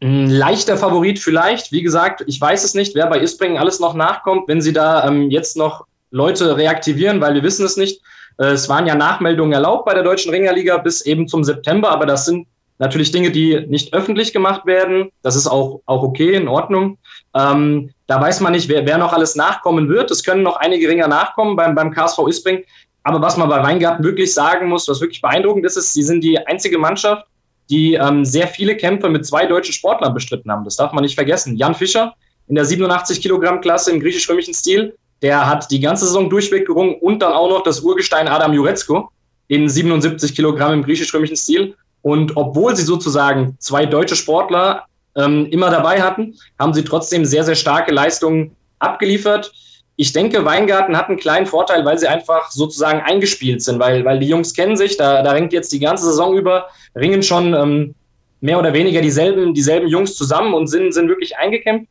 Ein 0.00 0.26
leichter 0.26 0.76
Favorit 0.76 1.18
vielleicht. 1.18 1.72
Wie 1.72 1.82
gesagt, 1.82 2.24
ich 2.26 2.40
weiß 2.40 2.64
es 2.64 2.74
nicht, 2.74 2.94
wer 2.94 3.08
bei 3.08 3.20
Ispring 3.20 3.58
alles 3.58 3.80
noch 3.80 3.94
nachkommt, 3.94 4.48
wenn 4.48 4.62
sie 4.62 4.72
da 4.72 5.06
ähm, 5.06 5.30
jetzt 5.30 5.56
noch 5.56 5.86
Leute 6.10 6.56
reaktivieren, 6.56 7.20
weil 7.20 7.34
wir 7.34 7.42
wissen 7.42 7.66
es 7.66 7.76
nicht. 7.76 8.00
Äh, 8.38 8.52
es 8.52 8.68
waren 8.68 8.86
ja 8.86 8.94
Nachmeldungen 8.94 9.52
erlaubt 9.52 9.86
bei 9.86 9.94
der 9.94 10.04
Deutschen 10.04 10.30
Ringerliga 10.30 10.78
bis 10.78 11.02
eben 11.02 11.26
zum 11.26 11.42
September, 11.42 11.90
aber 11.90 12.06
das 12.06 12.26
sind 12.26 12.46
Natürlich 12.82 13.12
Dinge, 13.12 13.30
die 13.30 13.64
nicht 13.68 13.94
öffentlich 13.94 14.32
gemacht 14.32 14.66
werden. 14.66 15.12
Das 15.22 15.36
ist 15.36 15.46
auch, 15.46 15.82
auch 15.86 16.02
okay, 16.02 16.34
in 16.34 16.48
Ordnung. 16.48 16.98
Ähm, 17.32 17.90
da 18.08 18.20
weiß 18.20 18.40
man 18.40 18.50
nicht, 18.50 18.68
wer, 18.68 18.84
wer 18.84 18.98
noch 18.98 19.12
alles 19.12 19.36
nachkommen 19.36 19.88
wird. 19.88 20.10
Es 20.10 20.24
können 20.24 20.42
noch 20.42 20.56
einige 20.56 20.88
Ringer 20.88 21.06
nachkommen 21.06 21.54
beim, 21.54 21.76
beim 21.76 21.92
KSV 21.92 22.26
Ispring. 22.26 22.64
Aber 23.04 23.22
was 23.22 23.36
man 23.36 23.48
bei 23.48 23.62
Weingarten 23.62 24.02
wirklich 24.02 24.34
sagen 24.34 24.68
muss, 24.68 24.88
was 24.88 25.00
wirklich 25.00 25.20
beeindruckend 25.20 25.64
ist, 25.64 25.76
ist, 25.76 25.92
sie 25.92 26.02
sind 26.02 26.24
die 26.24 26.36
einzige 26.44 26.76
Mannschaft, 26.76 27.24
die 27.70 27.94
ähm, 27.94 28.24
sehr 28.24 28.48
viele 28.48 28.76
Kämpfe 28.76 29.08
mit 29.08 29.24
zwei 29.26 29.46
deutschen 29.46 29.74
Sportlern 29.74 30.12
bestritten 30.12 30.50
haben. 30.50 30.64
Das 30.64 30.74
darf 30.74 30.92
man 30.92 31.04
nicht 31.04 31.14
vergessen. 31.14 31.56
Jan 31.56 31.76
Fischer 31.76 32.14
in 32.48 32.56
der 32.56 32.64
87 32.64 33.22
Kilogramm 33.22 33.60
Klasse 33.60 33.92
im 33.92 34.00
griechisch-römischen 34.00 34.54
Stil, 34.54 34.96
der 35.22 35.48
hat 35.48 35.70
die 35.70 35.78
ganze 35.78 36.06
Saison 36.06 36.28
durchweg 36.28 36.66
gerungen 36.66 36.96
und 36.96 37.22
dann 37.22 37.32
auch 37.32 37.48
noch 37.48 37.62
das 37.62 37.78
Urgestein 37.78 38.26
Adam 38.26 38.52
Jurecko 38.52 39.08
in 39.46 39.68
77 39.68 40.34
Kilogramm 40.34 40.72
im 40.72 40.82
griechisch-römischen 40.82 41.36
Stil. 41.36 41.76
Und 42.02 42.36
obwohl 42.36 42.76
sie 42.76 42.82
sozusagen 42.82 43.56
zwei 43.58 43.86
deutsche 43.86 44.16
Sportler 44.16 44.86
ähm, 45.16 45.46
immer 45.50 45.70
dabei 45.70 46.02
hatten, 46.02 46.34
haben 46.58 46.74
sie 46.74 46.84
trotzdem 46.84 47.24
sehr, 47.24 47.44
sehr 47.44 47.54
starke 47.54 47.92
Leistungen 47.92 48.56
abgeliefert. 48.78 49.52
Ich 49.96 50.12
denke, 50.12 50.44
Weingarten 50.44 50.96
hat 50.96 51.08
einen 51.08 51.18
kleinen 51.18 51.46
Vorteil, 51.46 51.84
weil 51.84 51.98
sie 51.98 52.08
einfach 52.08 52.50
sozusagen 52.50 53.00
eingespielt 53.00 53.62
sind, 53.62 53.78
weil, 53.78 54.04
weil 54.04 54.18
die 54.18 54.26
Jungs 54.26 54.54
kennen 54.54 54.76
sich, 54.76 54.96
da, 54.96 55.22
da 55.22 55.32
ringt 55.32 55.52
jetzt 55.52 55.72
die 55.72 55.80
ganze 55.80 56.04
Saison 56.04 56.36
über, 56.36 56.66
ringen 56.96 57.22
schon 57.22 57.54
ähm, 57.54 57.94
mehr 58.40 58.58
oder 58.58 58.72
weniger 58.72 59.00
dieselben, 59.00 59.54
dieselben 59.54 59.86
Jungs 59.86 60.16
zusammen 60.16 60.54
und 60.54 60.66
sind, 60.66 60.92
sind 60.92 61.08
wirklich 61.08 61.36
eingekämpft. 61.36 61.88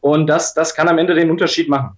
Und 0.00 0.26
das, 0.26 0.54
das 0.54 0.74
kann 0.74 0.88
am 0.88 0.98
Ende 0.98 1.14
den 1.14 1.30
Unterschied 1.30 1.68
machen. 1.68 1.96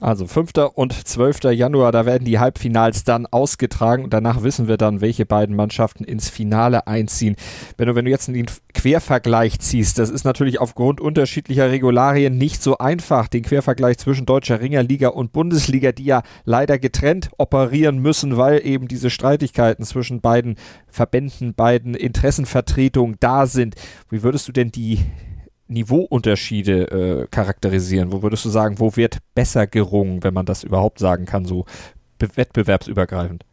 Also 0.00 0.26
5. 0.26 0.52
und 0.74 0.92
12. 0.92 1.44
Januar, 1.52 1.90
da 1.92 2.06
werden 2.06 2.24
die 2.24 2.38
Halbfinals 2.38 3.04
dann 3.04 3.26
ausgetragen 3.26 4.08
danach 4.10 4.42
wissen 4.42 4.68
wir 4.68 4.76
dann, 4.76 5.00
welche 5.00 5.26
beiden 5.26 5.56
Mannschaften 5.56 6.04
ins 6.04 6.28
Finale 6.28 6.86
einziehen. 6.86 7.36
Wenn 7.76 7.88
du, 7.88 7.94
wenn 7.94 8.04
du 8.04 8.10
jetzt 8.10 8.28
den 8.28 8.46
Quervergleich 8.74 9.58
ziehst, 9.58 9.98
das 9.98 10.10
ist 10.10 10.24
natürlich 10.24 10.60
aufgrund 10.60 11.00
unterschiedlicher 11.00 11.70
Regularien 11.70 12.38
nicht 12.38 12.62
so 12.62 12.78
einfach, 12.78 13.28
den 13.28 13.42
Quervergleich 13.42 13.98
zwischen 13.98 14.26
deutscher 14.26 14.60
Ringerliga 14.60 15.08
und 15.08 15.32
Bundesliga, 15.32 15.92
die 15.92 16.04
ja 16.04 16.22
leider 16.44 16.78
getrennt 16.78 17.30
operieren 17.38 17.98
müssen, 17.98 18.36
weil 18.36 18.64
eben 18.64 18.88
diese 18.88 19.10
Streitigkeiten 19.10 19.84
zwischen 19.84 20.20
beiden 20.20 20.56
Verbänden, 20.88 21.54
beiden 21.54 21.94
Interessenvertretungen 21.94 23.16
da 23.20 23.46
sind. 23.46 23.74
Wie 24.10 24.22
würdest 24.22 24.48
du 24.48 24.52
denn 24.52 24.70
die 24.70 25.00
Niveauunterschiede 25.68 26.82
äh, 26.90 27.26
charakterisieren? 27.30 28.12
Wo 28.12 28.22
würdest 28.22 28.44
du 28.44 28.48
sagen, 28.48 28.78
wo 28.78 28.96
wird 28.96 29.18
besser 29.34 29.66
gerungen, 29.66 30.24
wenn 30.24 30.34
man 30.34 30.46
das 30.46 30.64
überhaupt 30.64 30.98
sagen 30.98 31.26
kann, 31.26 31.44
so 31.44 31.66
wettbewerbsübergreifend? 32.18 33.44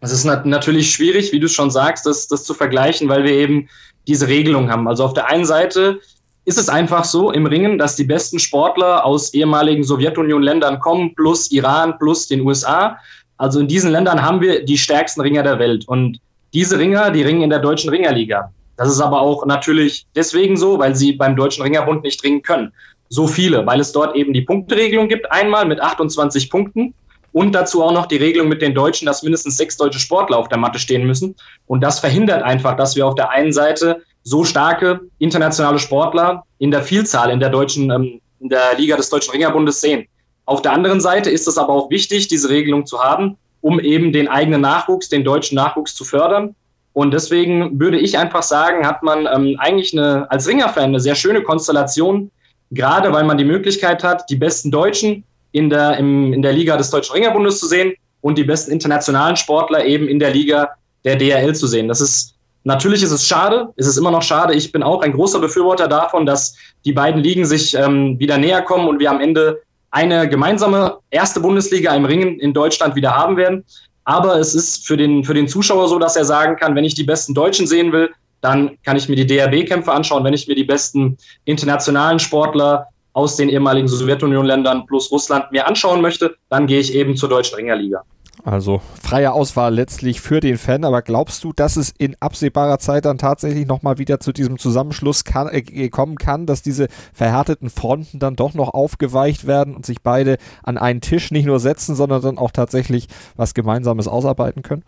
Es 0.00 0.12
ist 0.12 0.24
nat 0.24 0.46
natürlich 0.46 0.92
schwierig, 0.92 1.32
wie 1.32 1.40
du 1.40 1.48
schon 1.48 1.70
sagst, 1.70 2.06
das, 2.06 2.28
das 2.28 2.44
zu 2.44 2.54
vergleichen, 2.54 3.08
weil 3.08 3.24
wir 3.24 3.32
eben 3.32 3.68
diese 4.06 4.28
Regelung 4.28 4.70
haben. 4.70 4.86
Also 4.86 5.04
auf 5.04 5.14
der 5.14 5.26
einen 5.26 5.44
Seite 5.44 6.00
ist 6.44 6.58
es 6.58 6.68
einfach 6.68 7.04
so 7.04 7.30
im 7.32 7.46
Ringen, 7.46 7.78
dass 7.78 7.96
die 7.96 8.04
besten 8.04 8.38
Sportler 8.38 9.04
aus 9.04 9.34
ehemaligen 9.34 9.84
Sowjetunion-Ländern 9.84 10.78
kommen, 10.78 11.14
plus 11.14 11.50
Iran, 11.50 11.98
plus 11.98 12.28
den 12.28 12.40
USA. 12.42 12.98
Also 13.36 13.60
in 13.60 13.68
diesen 13.68 13.90
Ländern 13.90 14.22
haben 14.22 14.40
wir 14.40 14.64
die 14.64 14.78
stärksten 14.78 15.20
Ringer 15.20 15.42
der 15.42 15.58
Welt. 15.58 15.86
Und 15.86 16.20
diese 16.54 16.78
Ringer, 16.78 17.10
die 17.10 17.22
ringen 17.22 17.42
in 17.42 17.50
der 17.50 17.58
deutschen 17.58 17.90
Ringerliga. 17.90 18.50
Das 18.78 18.88
ist 18.88 19.00
aber 19.00 19.20
auch 19.20 19.44
natürlich 19.44 20.06
deswegen 20.14 20.56
so, 20.56 20.78
weil 20.78 20.94
sie 20.94 21.12
beim 21.12 21.34
Deutschen 21.34 21.64
Ringerbund 21.64 22.04
nicht 22.04 22.22
ringen 22.22 22.42
können. 22.42 22.72
So 23.08 23.26
viele, 23.26 23.66
weil 23.66 23.80
es 23.80 23.90
dort 23.90 24.14
eben 24.14 24.32
die 24.32 24.42
Punkteregelung 24.42 25.08
gibt, 25.08 25.30
einmal 25.32 25.66
mit 25.66 25.80
28 25.80 26.48
Punkten 26.48 26.94
und 27.32 27.52
dazu 27.52 27.82
auch 27.82 27.90
noch 27.92 28.06
die 28.06 28.18
Regelung 28.18 28.48
mit 28.48 28.62
den 28.62 28.74
Deutschen, 28.74 29.06
dass 29.06 29.24
mindestens 29.24 29.56
sechs 29.56 29.76
deutsche 29.76 29.98
Sportler 29.98 30.38
auf 30.38 30.48
der 30.48 30.58
Matte 30.58 30.78
stehen 30.78 31.04
müssen. 31.06 31.34
Und 31.66 31.80
das 31.80 31.98
verhindert 31.98 32.44
einfach, 32.44 32.76
dass 32.76 32.94
wir 32.94 33.04
auf 33.04 33.16
der 33.16 33.30
einen 33.30 33.52
Seite 33.52 34.00
so 34.22 34.44
starke 34.44 35.00
internationale 35.18 35.80
Sportler 35.80 36.44
in 36.58 36.70
der 36.70 36.82
Vielzahl 36.82 37.30
in 37.30 37.40
der 37.40 37.50
deutschen, 37.50 37.90
ähm, 37.90 38.20
in 38.38 38.48
der 38.48 38.76
Liga 38.78 38.96
des 38.96 39.10
Deutschen 39.10 39.32
Ringerbundes 39.32 39.80
sehen. 39.80 40.06
Auf 40.44 40.62
der 40.62 40.72
anderen 40.72 41.00
Seite 41.00 41.30
ist 41.30 41.48
es 41.48 41.58
aber 41.58 41.72
auch 41.72 41.90
wichtig, 41.90 42.28
diese 42.28 42.48
Regelung 42.48 42.86
zu 42.86 43.02
haben, 43.02 43.38
um 43.60 43.80
eben 43.80 44.12
den 44.12 44.28
eigenen 44.28 44.60
Nachwuchs, 44.60 45.08
den 45.08 45.24
deutschen 45.24 45.56
Nachwuchs 45.56 45.96
zu 45.96 46.04
fördern 46.04 46.54
und 46.98 47.12
deswegen 47.12 47.78
würde 47.78 47.96
ich 47.96 48.18
einfach 48.18 48.42
sagen, 48.42 48.84
hat 48.84 49.04
man 49.04 49.28
ähm, 49.32 49.54
eigentlich 49.60 49.96
eine, 49.96 50.28
als 50.32 50.48
Ringer-Fan 50.48 50.86
eine 50.86 50.98
sehr 50.98 51.14
schöne 51.14 51.44
Konstellation, 51.44 52.28
gerade 52.72 53.12
weil 53.12 53.22
man 53.22 53.38
die 53.38 53.44
Möglichkeit 53.44 54.02
hat, 54.02 54.28
die 54.28 54.34
besten 54.34 54.72
Deutschen 54.72 55.22
in 55.52 55.70
der, 55.70 55.96
im, 55.96 56.32
in 56.32 56.42
der 56.42 56.52
Liga 56.52 56.76
des 56.76 56.90
Deutschen 56.90 57.12
Ringerbundes 57.12 57.60
zu 57.60 57.68
sehen 57.68 57.92
und 58.20 58.36
die 58.36 58.42
besten 58.42 58.72
internationalen 58.72 59.36
Sportler 59.36 59.84
eben 59.84 60.08
in 60.08 60.18
der 60.18 60.32
Liga 60.32 60.70
der 61.04 61.14
DRL 61.14 61.54
zu 61.54 61.68
sehen. 61.68 61.86
Das 61.86 62.00
ist 62.00 62.34
natürlich 62.64 63.04
ist 63.04 63.12
es 63.12 63.24
schade, 63.24 63.68
ist 63.76 63.86
es 63.86 63.96
immer 63.96 64.10
noch 64.10 64.22
schade. 64.22 64.54
Ich 64.54 64.72
bin 64.72 64.82
auch 64.82 65.02
ein 65.02 65.12
großer 65.12 65.38
Befürworter 65.38 65.86
davon, 65.86 66.26
dass 66.26 66.56
die 66.84 66.92
beiden 66.92 67.22
Ligen 67.22 67.44
sich 67.44 67.74
ähm, 67.74 68.18
wieder 68.18 68.38
näher 68.38 68.62
kommen 68.62 68.88
und 68.88 68.98
wir 68.98 69.12
am 69.12 69.20
Ende 69.20 69.62
eine 69.92 70.28
gemeinsame 70.28 70.98
erste 71.10 71.38
Bundesliga 71.38 71.94
im 71.94 72.06
Ringen 72.06 72.40
in 72.40 72.52
Deutschland 72.52 72.96
wieder 72.96 73.14
haben 73.14 73.36
werden. 73.36 73.64
Aber 74.08 74.38
es 74.38 74.54
ist 74.54 74.86
für 74.86 74.96
den, 74.96 75.22
für 75.22 75.34
den 75.34 75.48
Zuschauer 75.48 75.86
so, 75.86 75.98
dass 75.98 76.16
er 76.16 76.24
sagen 76.24 76.56
kann, 76.56 76.74
wenn 76.74 76.84
ich 76.84 76.94
die 76.94 77.04
besten 77.04 77.34
Deutschen 77.34 77.66
sehen 77.66 77.92
will, 77.92 78.08
dann 78.40 78.78
kann 78.82 78.96
ich 78.96 79.06
mir 79.06 79.16
die 79.16 79.26
DRB-Kämpfe 79.26 79.92
anschauen. 79.92 80.24
Wenn 80.24 80.32
ich 80.32 80.48
mir 80.48 80.54
die 80.54 80.64
besten 80.64 81.18
internationalen 81.44 82.18
Sportler 82.18 82.86
aus 83.12 83.36
den 83.36 83.50
ehemaligen 83.50 83.86
Sowjetunion-Ländern 83.86 84.86
plus 84.86 85.12
Russland 85.12 85.52
mir 85.52 85.68
anschauen 85.68 86.00
möchte, 86.00 86.34
dann 86.48 86.66
gehe 86.66 86.80
ich 86.80 86.94
eben 86.94 87.16
zur 87.16 87.28
Deutschen 87.28 87.56
Ringerliga. 87.56 88.02
Also 88.44 88.80
freie 89.02 89.32
Auswahl 89.32 89.74
letztlich 89.74 90.20
für 90.20 90.40
den 90.40 90.58
Fan, 90.58 90.84
aber 90.84 91.02
glaubst 91.02 91.42
du, 91.44 91.52
dass 91.52 91.76
es 91.76 91.92
in 91.98 92.16
absehbarer 92.20 92.78
Zeit 92.78 93.04
dann 93.04 93.18
tatsächlich 93.18 93.66
nochmal 93.66 93.98
wieder 93.98 94.20
zu 94.20 94.32
diesem 94.32 94.58
Zusammenschluss 94.58 95.24
kann, 95.24 95.48
äh, 95.48 95.88
kommen 95.88 96.16
kann, 96.16 96.46
dass 96.46 96.62
diese 96.62 96.88
verhärteten 97.12 97.68
Fronten 97.68 98.18
dann 98.20 98.36
doch 98.36 98.54
noch 98.54 98.72
aufgeweicht 98.74 99.46
werden 99.46 99.74
und 99.74 99.84
sich 99.84 100.02
beide 100.02 100.38
an 100.62 100.78
einen 100.78 101.00
Tisch 101.00 101.30
nicht 101.30 101.46
nur 101.46 101.58
setzen, 101.58 101.96
sondern 101.96 102.22
dann 102.22 102.38
auch 102.38 102.52
tatsächlich 102.52 103.08
was 103.36 103.54
Gemeinsames 103.54 104.06
ausarbeiten 104.06 104.62
können? 104.62 104.84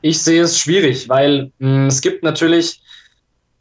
Ich 0.00 0.22
sehe 0.22 0.42
es 0.42 0.58
schwierig, 0.58 1.08
weil 1.08 1.52
mh, 1.58 1.68
hm, 1.68 1.86
es 1.86 2.00
gibt 2.00 2.22
natürlich 2.24 2.80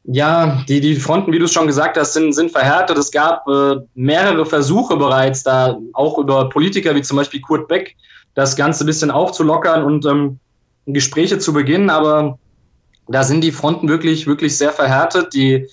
ja, 0.05 0.61
die, 0.67 0.81
die 0.81 0.97
Fronten, 0.97 1.31
wie 1.31 1.39
du 1.39 1.45
es 1.45 1.53
schon 1.53 1.67
gesagt 1.67 1.97
hast, 1.97 2.13
sind, 2.13 2.33
sind 2.33 2.51
verhärtet. 2.51 2.97
Es 2.97 3.09
gab 3.09 3.47
äh, 3.47 3.75
mehrere 3.95 4.45
Versuche 4.45 4.97
bereits, 4.97 5.43
da 5.43 5.77
auch 5.93 6.17
über 6.17 6.49
Politiker 6.49 6.93
wie 6.93 7.01
zum 7.01 7.15
Beispiel 7.17 7.39
Kurt 7.39 7.69
Beck 7.69 7.95
das 8.35 8.55
Ganze 8.55 8.83
ein 8.83 8.87
bisschen 8.87 9.11
aufzulockern 9.11 9.83
und 9.83 10.05
ähm, 10.05 10.39
Gespräche 10.85 11.39
zu 11.39 11.53
beginnen, 11.53 11.89
aber 11.89 12.37
da 13.07 13.23
sind 13.23 13.41
die 13.41 13.51
Fronten 13.51 13.87
wirklich, 13.89 14.27
wirklich 14.27 14.57
sehr 14.57 14.71
verhärtet. 14.71 15.33
Die, 15.33 15.67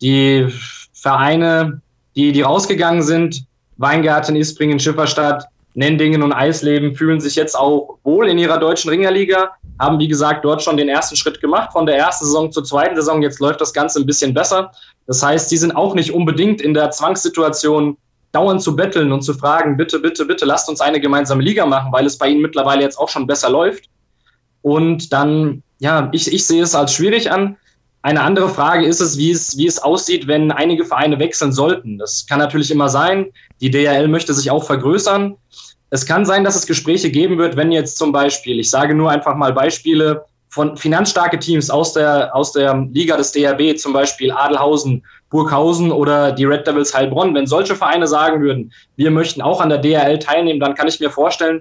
die 0.00 0.46
Vereine, 0.92 1.80
die, 2.14 2.32
die 2.32 2.42
rausgegangen 2.42 3.02
sind, 3.02 3.44
Weingarten, 3.76 4.36
Ispringen, 4.36 4.78
Schifferstadt, 4.78 5.46
Nendingen 5.74 6.22
und 6.22 6.32
Eisleben 6.32 6.94
fühlen 6.94 7.20
sich 7.20 7.34
jetzt 7.34 7.58
auch 7.58 7.98
wohl 8.04 8.28
in 8.28 8.38
ihrer 8.38 8.58
deutschen 8.58 8.90
Ringerliga, 8.90 9.50
haben 9.80 9.98
wie 9.98 10.06
gesagt 10.06 10.44
dort 10.44 10.62
schon 10.62 10.76
den 10.76 10.88
ersten 10.88 11.16
Schritt 11.16 11.40
gemacht 11.40 11.72
von 11.72 11.84
der 11.84 11.96
ersten 11.96 12.24
Saison 12.26 12.52
zur 12.52 12.62
zweiten 12.62 12.94
Saison. 12.94 13.22
Jetzt 13.22 13.40
läuft 13.40 13.60
das 13.60 13.72
Ganze 13.72 13.98
ein 13.98 14.06
bisschen 14.06 14.32
besser. 14.32 14.70
Das 15.08 15.20
heißt, 15.20 15.48
sie 15.48 15.56
sind 15.56 15.74
auch 15.74 15.94
nicht 15.94 16.12
unbedingt 16.12 16.60
in 16.60 16.74
der 16.74 16.92
Zwangssituation, 16.92 17.96
dauernd 18.34 18.62
zu 18.62 18.74
betteln 18.74 19.12
und 19.12 19.22
zu 19.22 19.34
fragen, 19.34 19.76
bitte, 19.76 20.00
bitte, 20.00 20.24
bitte, 20.24 20.44
lasst 20.44 20.68
uns 20.68 20.80
eine 20.80 21.00
gemeinsame 21.00 21.42
Liga 21.42 21.64
machen, 21.66 21.92
weil 21.92 22.06
es 22.06 22.18
bei 22.18 22.28
ihnen 22.28 22.42
mittlerweile 22.42 22.82
jetzt 22.82 22.98
auch 22.98 23.08
schon 23.08 23.26
besser 23.26 23.50
läuft. 23.50 23.88
Und 24.62 25.12
dann, 25.12 25.62
ja, 25.78 26.08
ich, 26.12 26.32
ich 26.32 26.46
sehe 26.46 26.62
es 26.62 26.74
als 26.74 26.94
schwierig 26.94 27.30
an. 27.30 27.56
Eine 28.02 28.22
andere 28.22 28.48
Frage 28.48 28.86
ist 28.86 29.00
es, 29.00 29.16
wie 29.16 29.30
es, 29.30 29.56
wie 29.56 29.66
es 29.66 29.78
aussieht, 29.78 30.26
wenn 30.26 30.52
einige 30.52 30.84
Vereine 30.84 31.18
wechseln 31.18 31.52
sollten. 31.52 31.96
Das 31.98 32.26
kann 32.26 32.38
natürlich 32.38 32.70
immer 32.70 32.88
sein. 32.88 33.26
Die 33.60 33.70
DRL 33.70 34.08
möchte 34.08 34.34
sich 34.34 34.50
auch 34.50 34.64
vergrößern. 34.64 35.36
Es 35.90 36.04
kann 36.04 36.24
sein, 36.24 36.44
dass 36.44 36.56
es 36.56 36.66
Gespräche 36.66 37.10
geben 37.10 37.38
wird, 37.38 37.56
wenn 37.56 37.72
jetzt 37.72 37.98
zum 37.98 38.12
Beispiel, 38.12 38.58
ich 38.58 38.68
sage 38.68 38.94
nur 38.94 39.10
einfach 39.10 39.36
mal 39.36 39.52
Beispiele 39.52 40.24
von 40.54 40.76
finanzstarke 40.76 41.40
Teams 41.40 41.68
aus 41.68 41.94
der, 41.94 42.32
aus 42.32 42.52
der 42.52 42.86
Liga 42.92 43.16
des 43.16 43.32
DRB, 43.32 43.76
zum 43.76 43.92
Beispiel 43.92 44.30
Adelhausen, 44.30 45.02
Burghausen 45.28 45.90
oder 45.90 46.30
die 46.30 46.44
Red 46.44 46.64
Devils 46.64 46.94
Heilbronn, 46.94 47.34
wenn 47.34 47.48
solche 47.48 47.74
Vereine 47.74 48.06
sagen 48.06 48.40
würden, 48.40 48.72
wir 48.94 49.10
möchten 49.10 49.42
auch 49.42 49.60
an 49.60 49.68
der 49.68 49.78
DRL 49.78 50.20
teilnehmen, 50.20 50.60
dann 50.60 50.76
kann 50.76 50.86
ich 50.86 51.00
mir 51.00 51.10
vorstellen, 51.10 51.60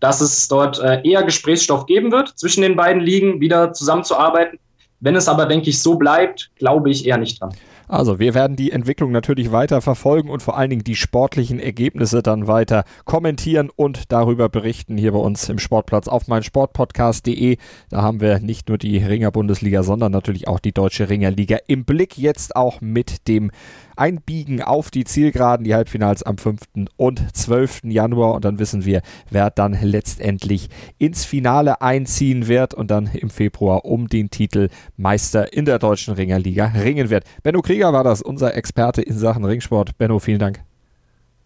dass 0.00 0.20
es 0.20 0.46
dort 0.46 0.78
äh, 0.80 1.00
eher 1.04 1.22
Gesprächsstoff 1.22 1.86
geben 1.86 2.12
wird, 2.12 2.38
zwischen 2.38 2.60
den 2.60 2.76
beiden 2.76 3.00
Ligen 3.00 3.40
wieder 3.40 3.72
zusammenzuarbeiten. 3.72 4.58
Wenn 5.00 5.16
es 5.16 5.26
aber, 5.26 5.46
denke 5.46 5.70
ich, 5.70 5.80
so 5.80 5.94
bleibt, 5.94 6.50
glaube 6.56 6.90
ich 6.90 7.06
eher 7.06 7.16
nicht 7.16 7.40
dran. 7.40 7.54
Also 7.88 8.18
wir 8.18 8.34
werden 8.34 8.56
die 8.56 8.72
Entwicklung 8.72 9.12
natürlich 9.12 9.52
weiter 9.52 9.80
verfolgen 9.80 10.30
und 10.30 10.42
vor 10.42 10.56
allen 10.56 10.70
Dingen 10.70 10.84
die 10.84 10.96
sportlichen 10.96 11.58
Ergebnisse 11.58 12.22
dann 12.22 12.46
weiter 12.46 12.84
kommentieren 13.04 13.70
und 13.74 14.12
darüber 14.12 14.48
berichten 14.48 14.96
hier 14.96 15.12
bei 15.12 15.18
uns 15.18 15.48
im 15.48 15.58
Sportplatz 15.58 16.08
auf 16.08 16.28
meinsportpodcast.de. 16.28 17.58
Da 17.90 18.02
haben 18.02 18.20
wir 18.20 18.40
nicht 18.40 18.68
nur 18.68 18.78
die 18.78 18.98
Ringer-Bundesliga, 18.98 19.82
sondern 19.82 20.12
natürlich 20.12 20.48
auch 20.48 20.60
die 20.60 20.72
Deutsche 20.72 21.08
Ringerliga 21.08 21.58
im 21.66 21.84
Blick. 21.84 22.16
Jetzt 22.16 22.56
auch 22.56 22.80
mit 22.80 23.28
dem 23.28 23.50
Einbiegen 23.96 24.62
auf 24.62 24.90
die 24.90 25.04
Zielgeraden, 25.04 25.64
die 25.64 25.74
Halbfinals 25.74 26.22
am 26.22 26.38
5. 26.38 26.60
und 26.96 27.36
12. 27.36 27.82
Januar. 27.84 28.34
Und 28.34 28.44
dann 28.44 28.58
wissen 28.58 28.84
wir, 28.84 29.02
wer 29.30 29.50
dann 29.50 29.76
letztendlich 29.80 30.68
ins 30.98 31.24
Finale 31.24 31.80
einziehen 31.80 32.48
wird 32.48 32.74
und 32.74 32.90
dann 32.90 33.06
im 33.06 33.30
Februar 33.30 33.84
um 33.84 34.08
den 34.08 34.30
Titel 34.30 34.68
Meister 34.96 35.52
in 35.52 35.64
der 35.64 35.78
Deutschen 35.78 36.14
Ringerliga 36.14 36.66
ringen 36.66 37.10
wird. 37.10 37.24
Benno 37.42 37.62
Krieger 37.62 37.92
war 37.92 38.04
das, 38.04 38.22
unser 38.22 38.54
Experte 38.54 39.02
in 39.02 39.16
Sachen 39.16 39.44
Ringsport. 39.44 39.96
Benno, 39.98 40.18
vielen 40.18 40.38
Dank. 40.38 40.62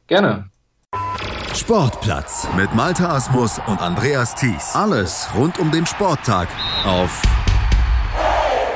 Gerne. 0.06 0.50
Sportplatz 1.54 2.46
mit 2.56 2.74
Malta 2.74 3.16
Asmus 3.16 3.60
und 3.66 3.80
Andreas 3.80 4.34
Thies. 4.34 4.74
Alles 4.74 5.28
rund 5.34 5.58
um 5.58 5.70
den 5.70 5.86
Sporttag 5.86 6.48
auf 6.84 7.22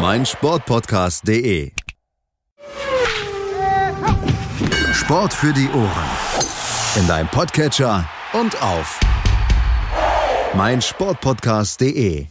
meinsportpodcast.de. 0.01 1.73
Sport 5.03 5.35
für 5.35 5.53
die 5.53 5.69
Ohren. 5.71 6.11
In 6.95 7.09
deinem 7.09 7.27
Podcatcher 7.27 8.09
und 8.35 8.63
auf 8.63 9.01
meinsportpodcast.de. 10.55 12.29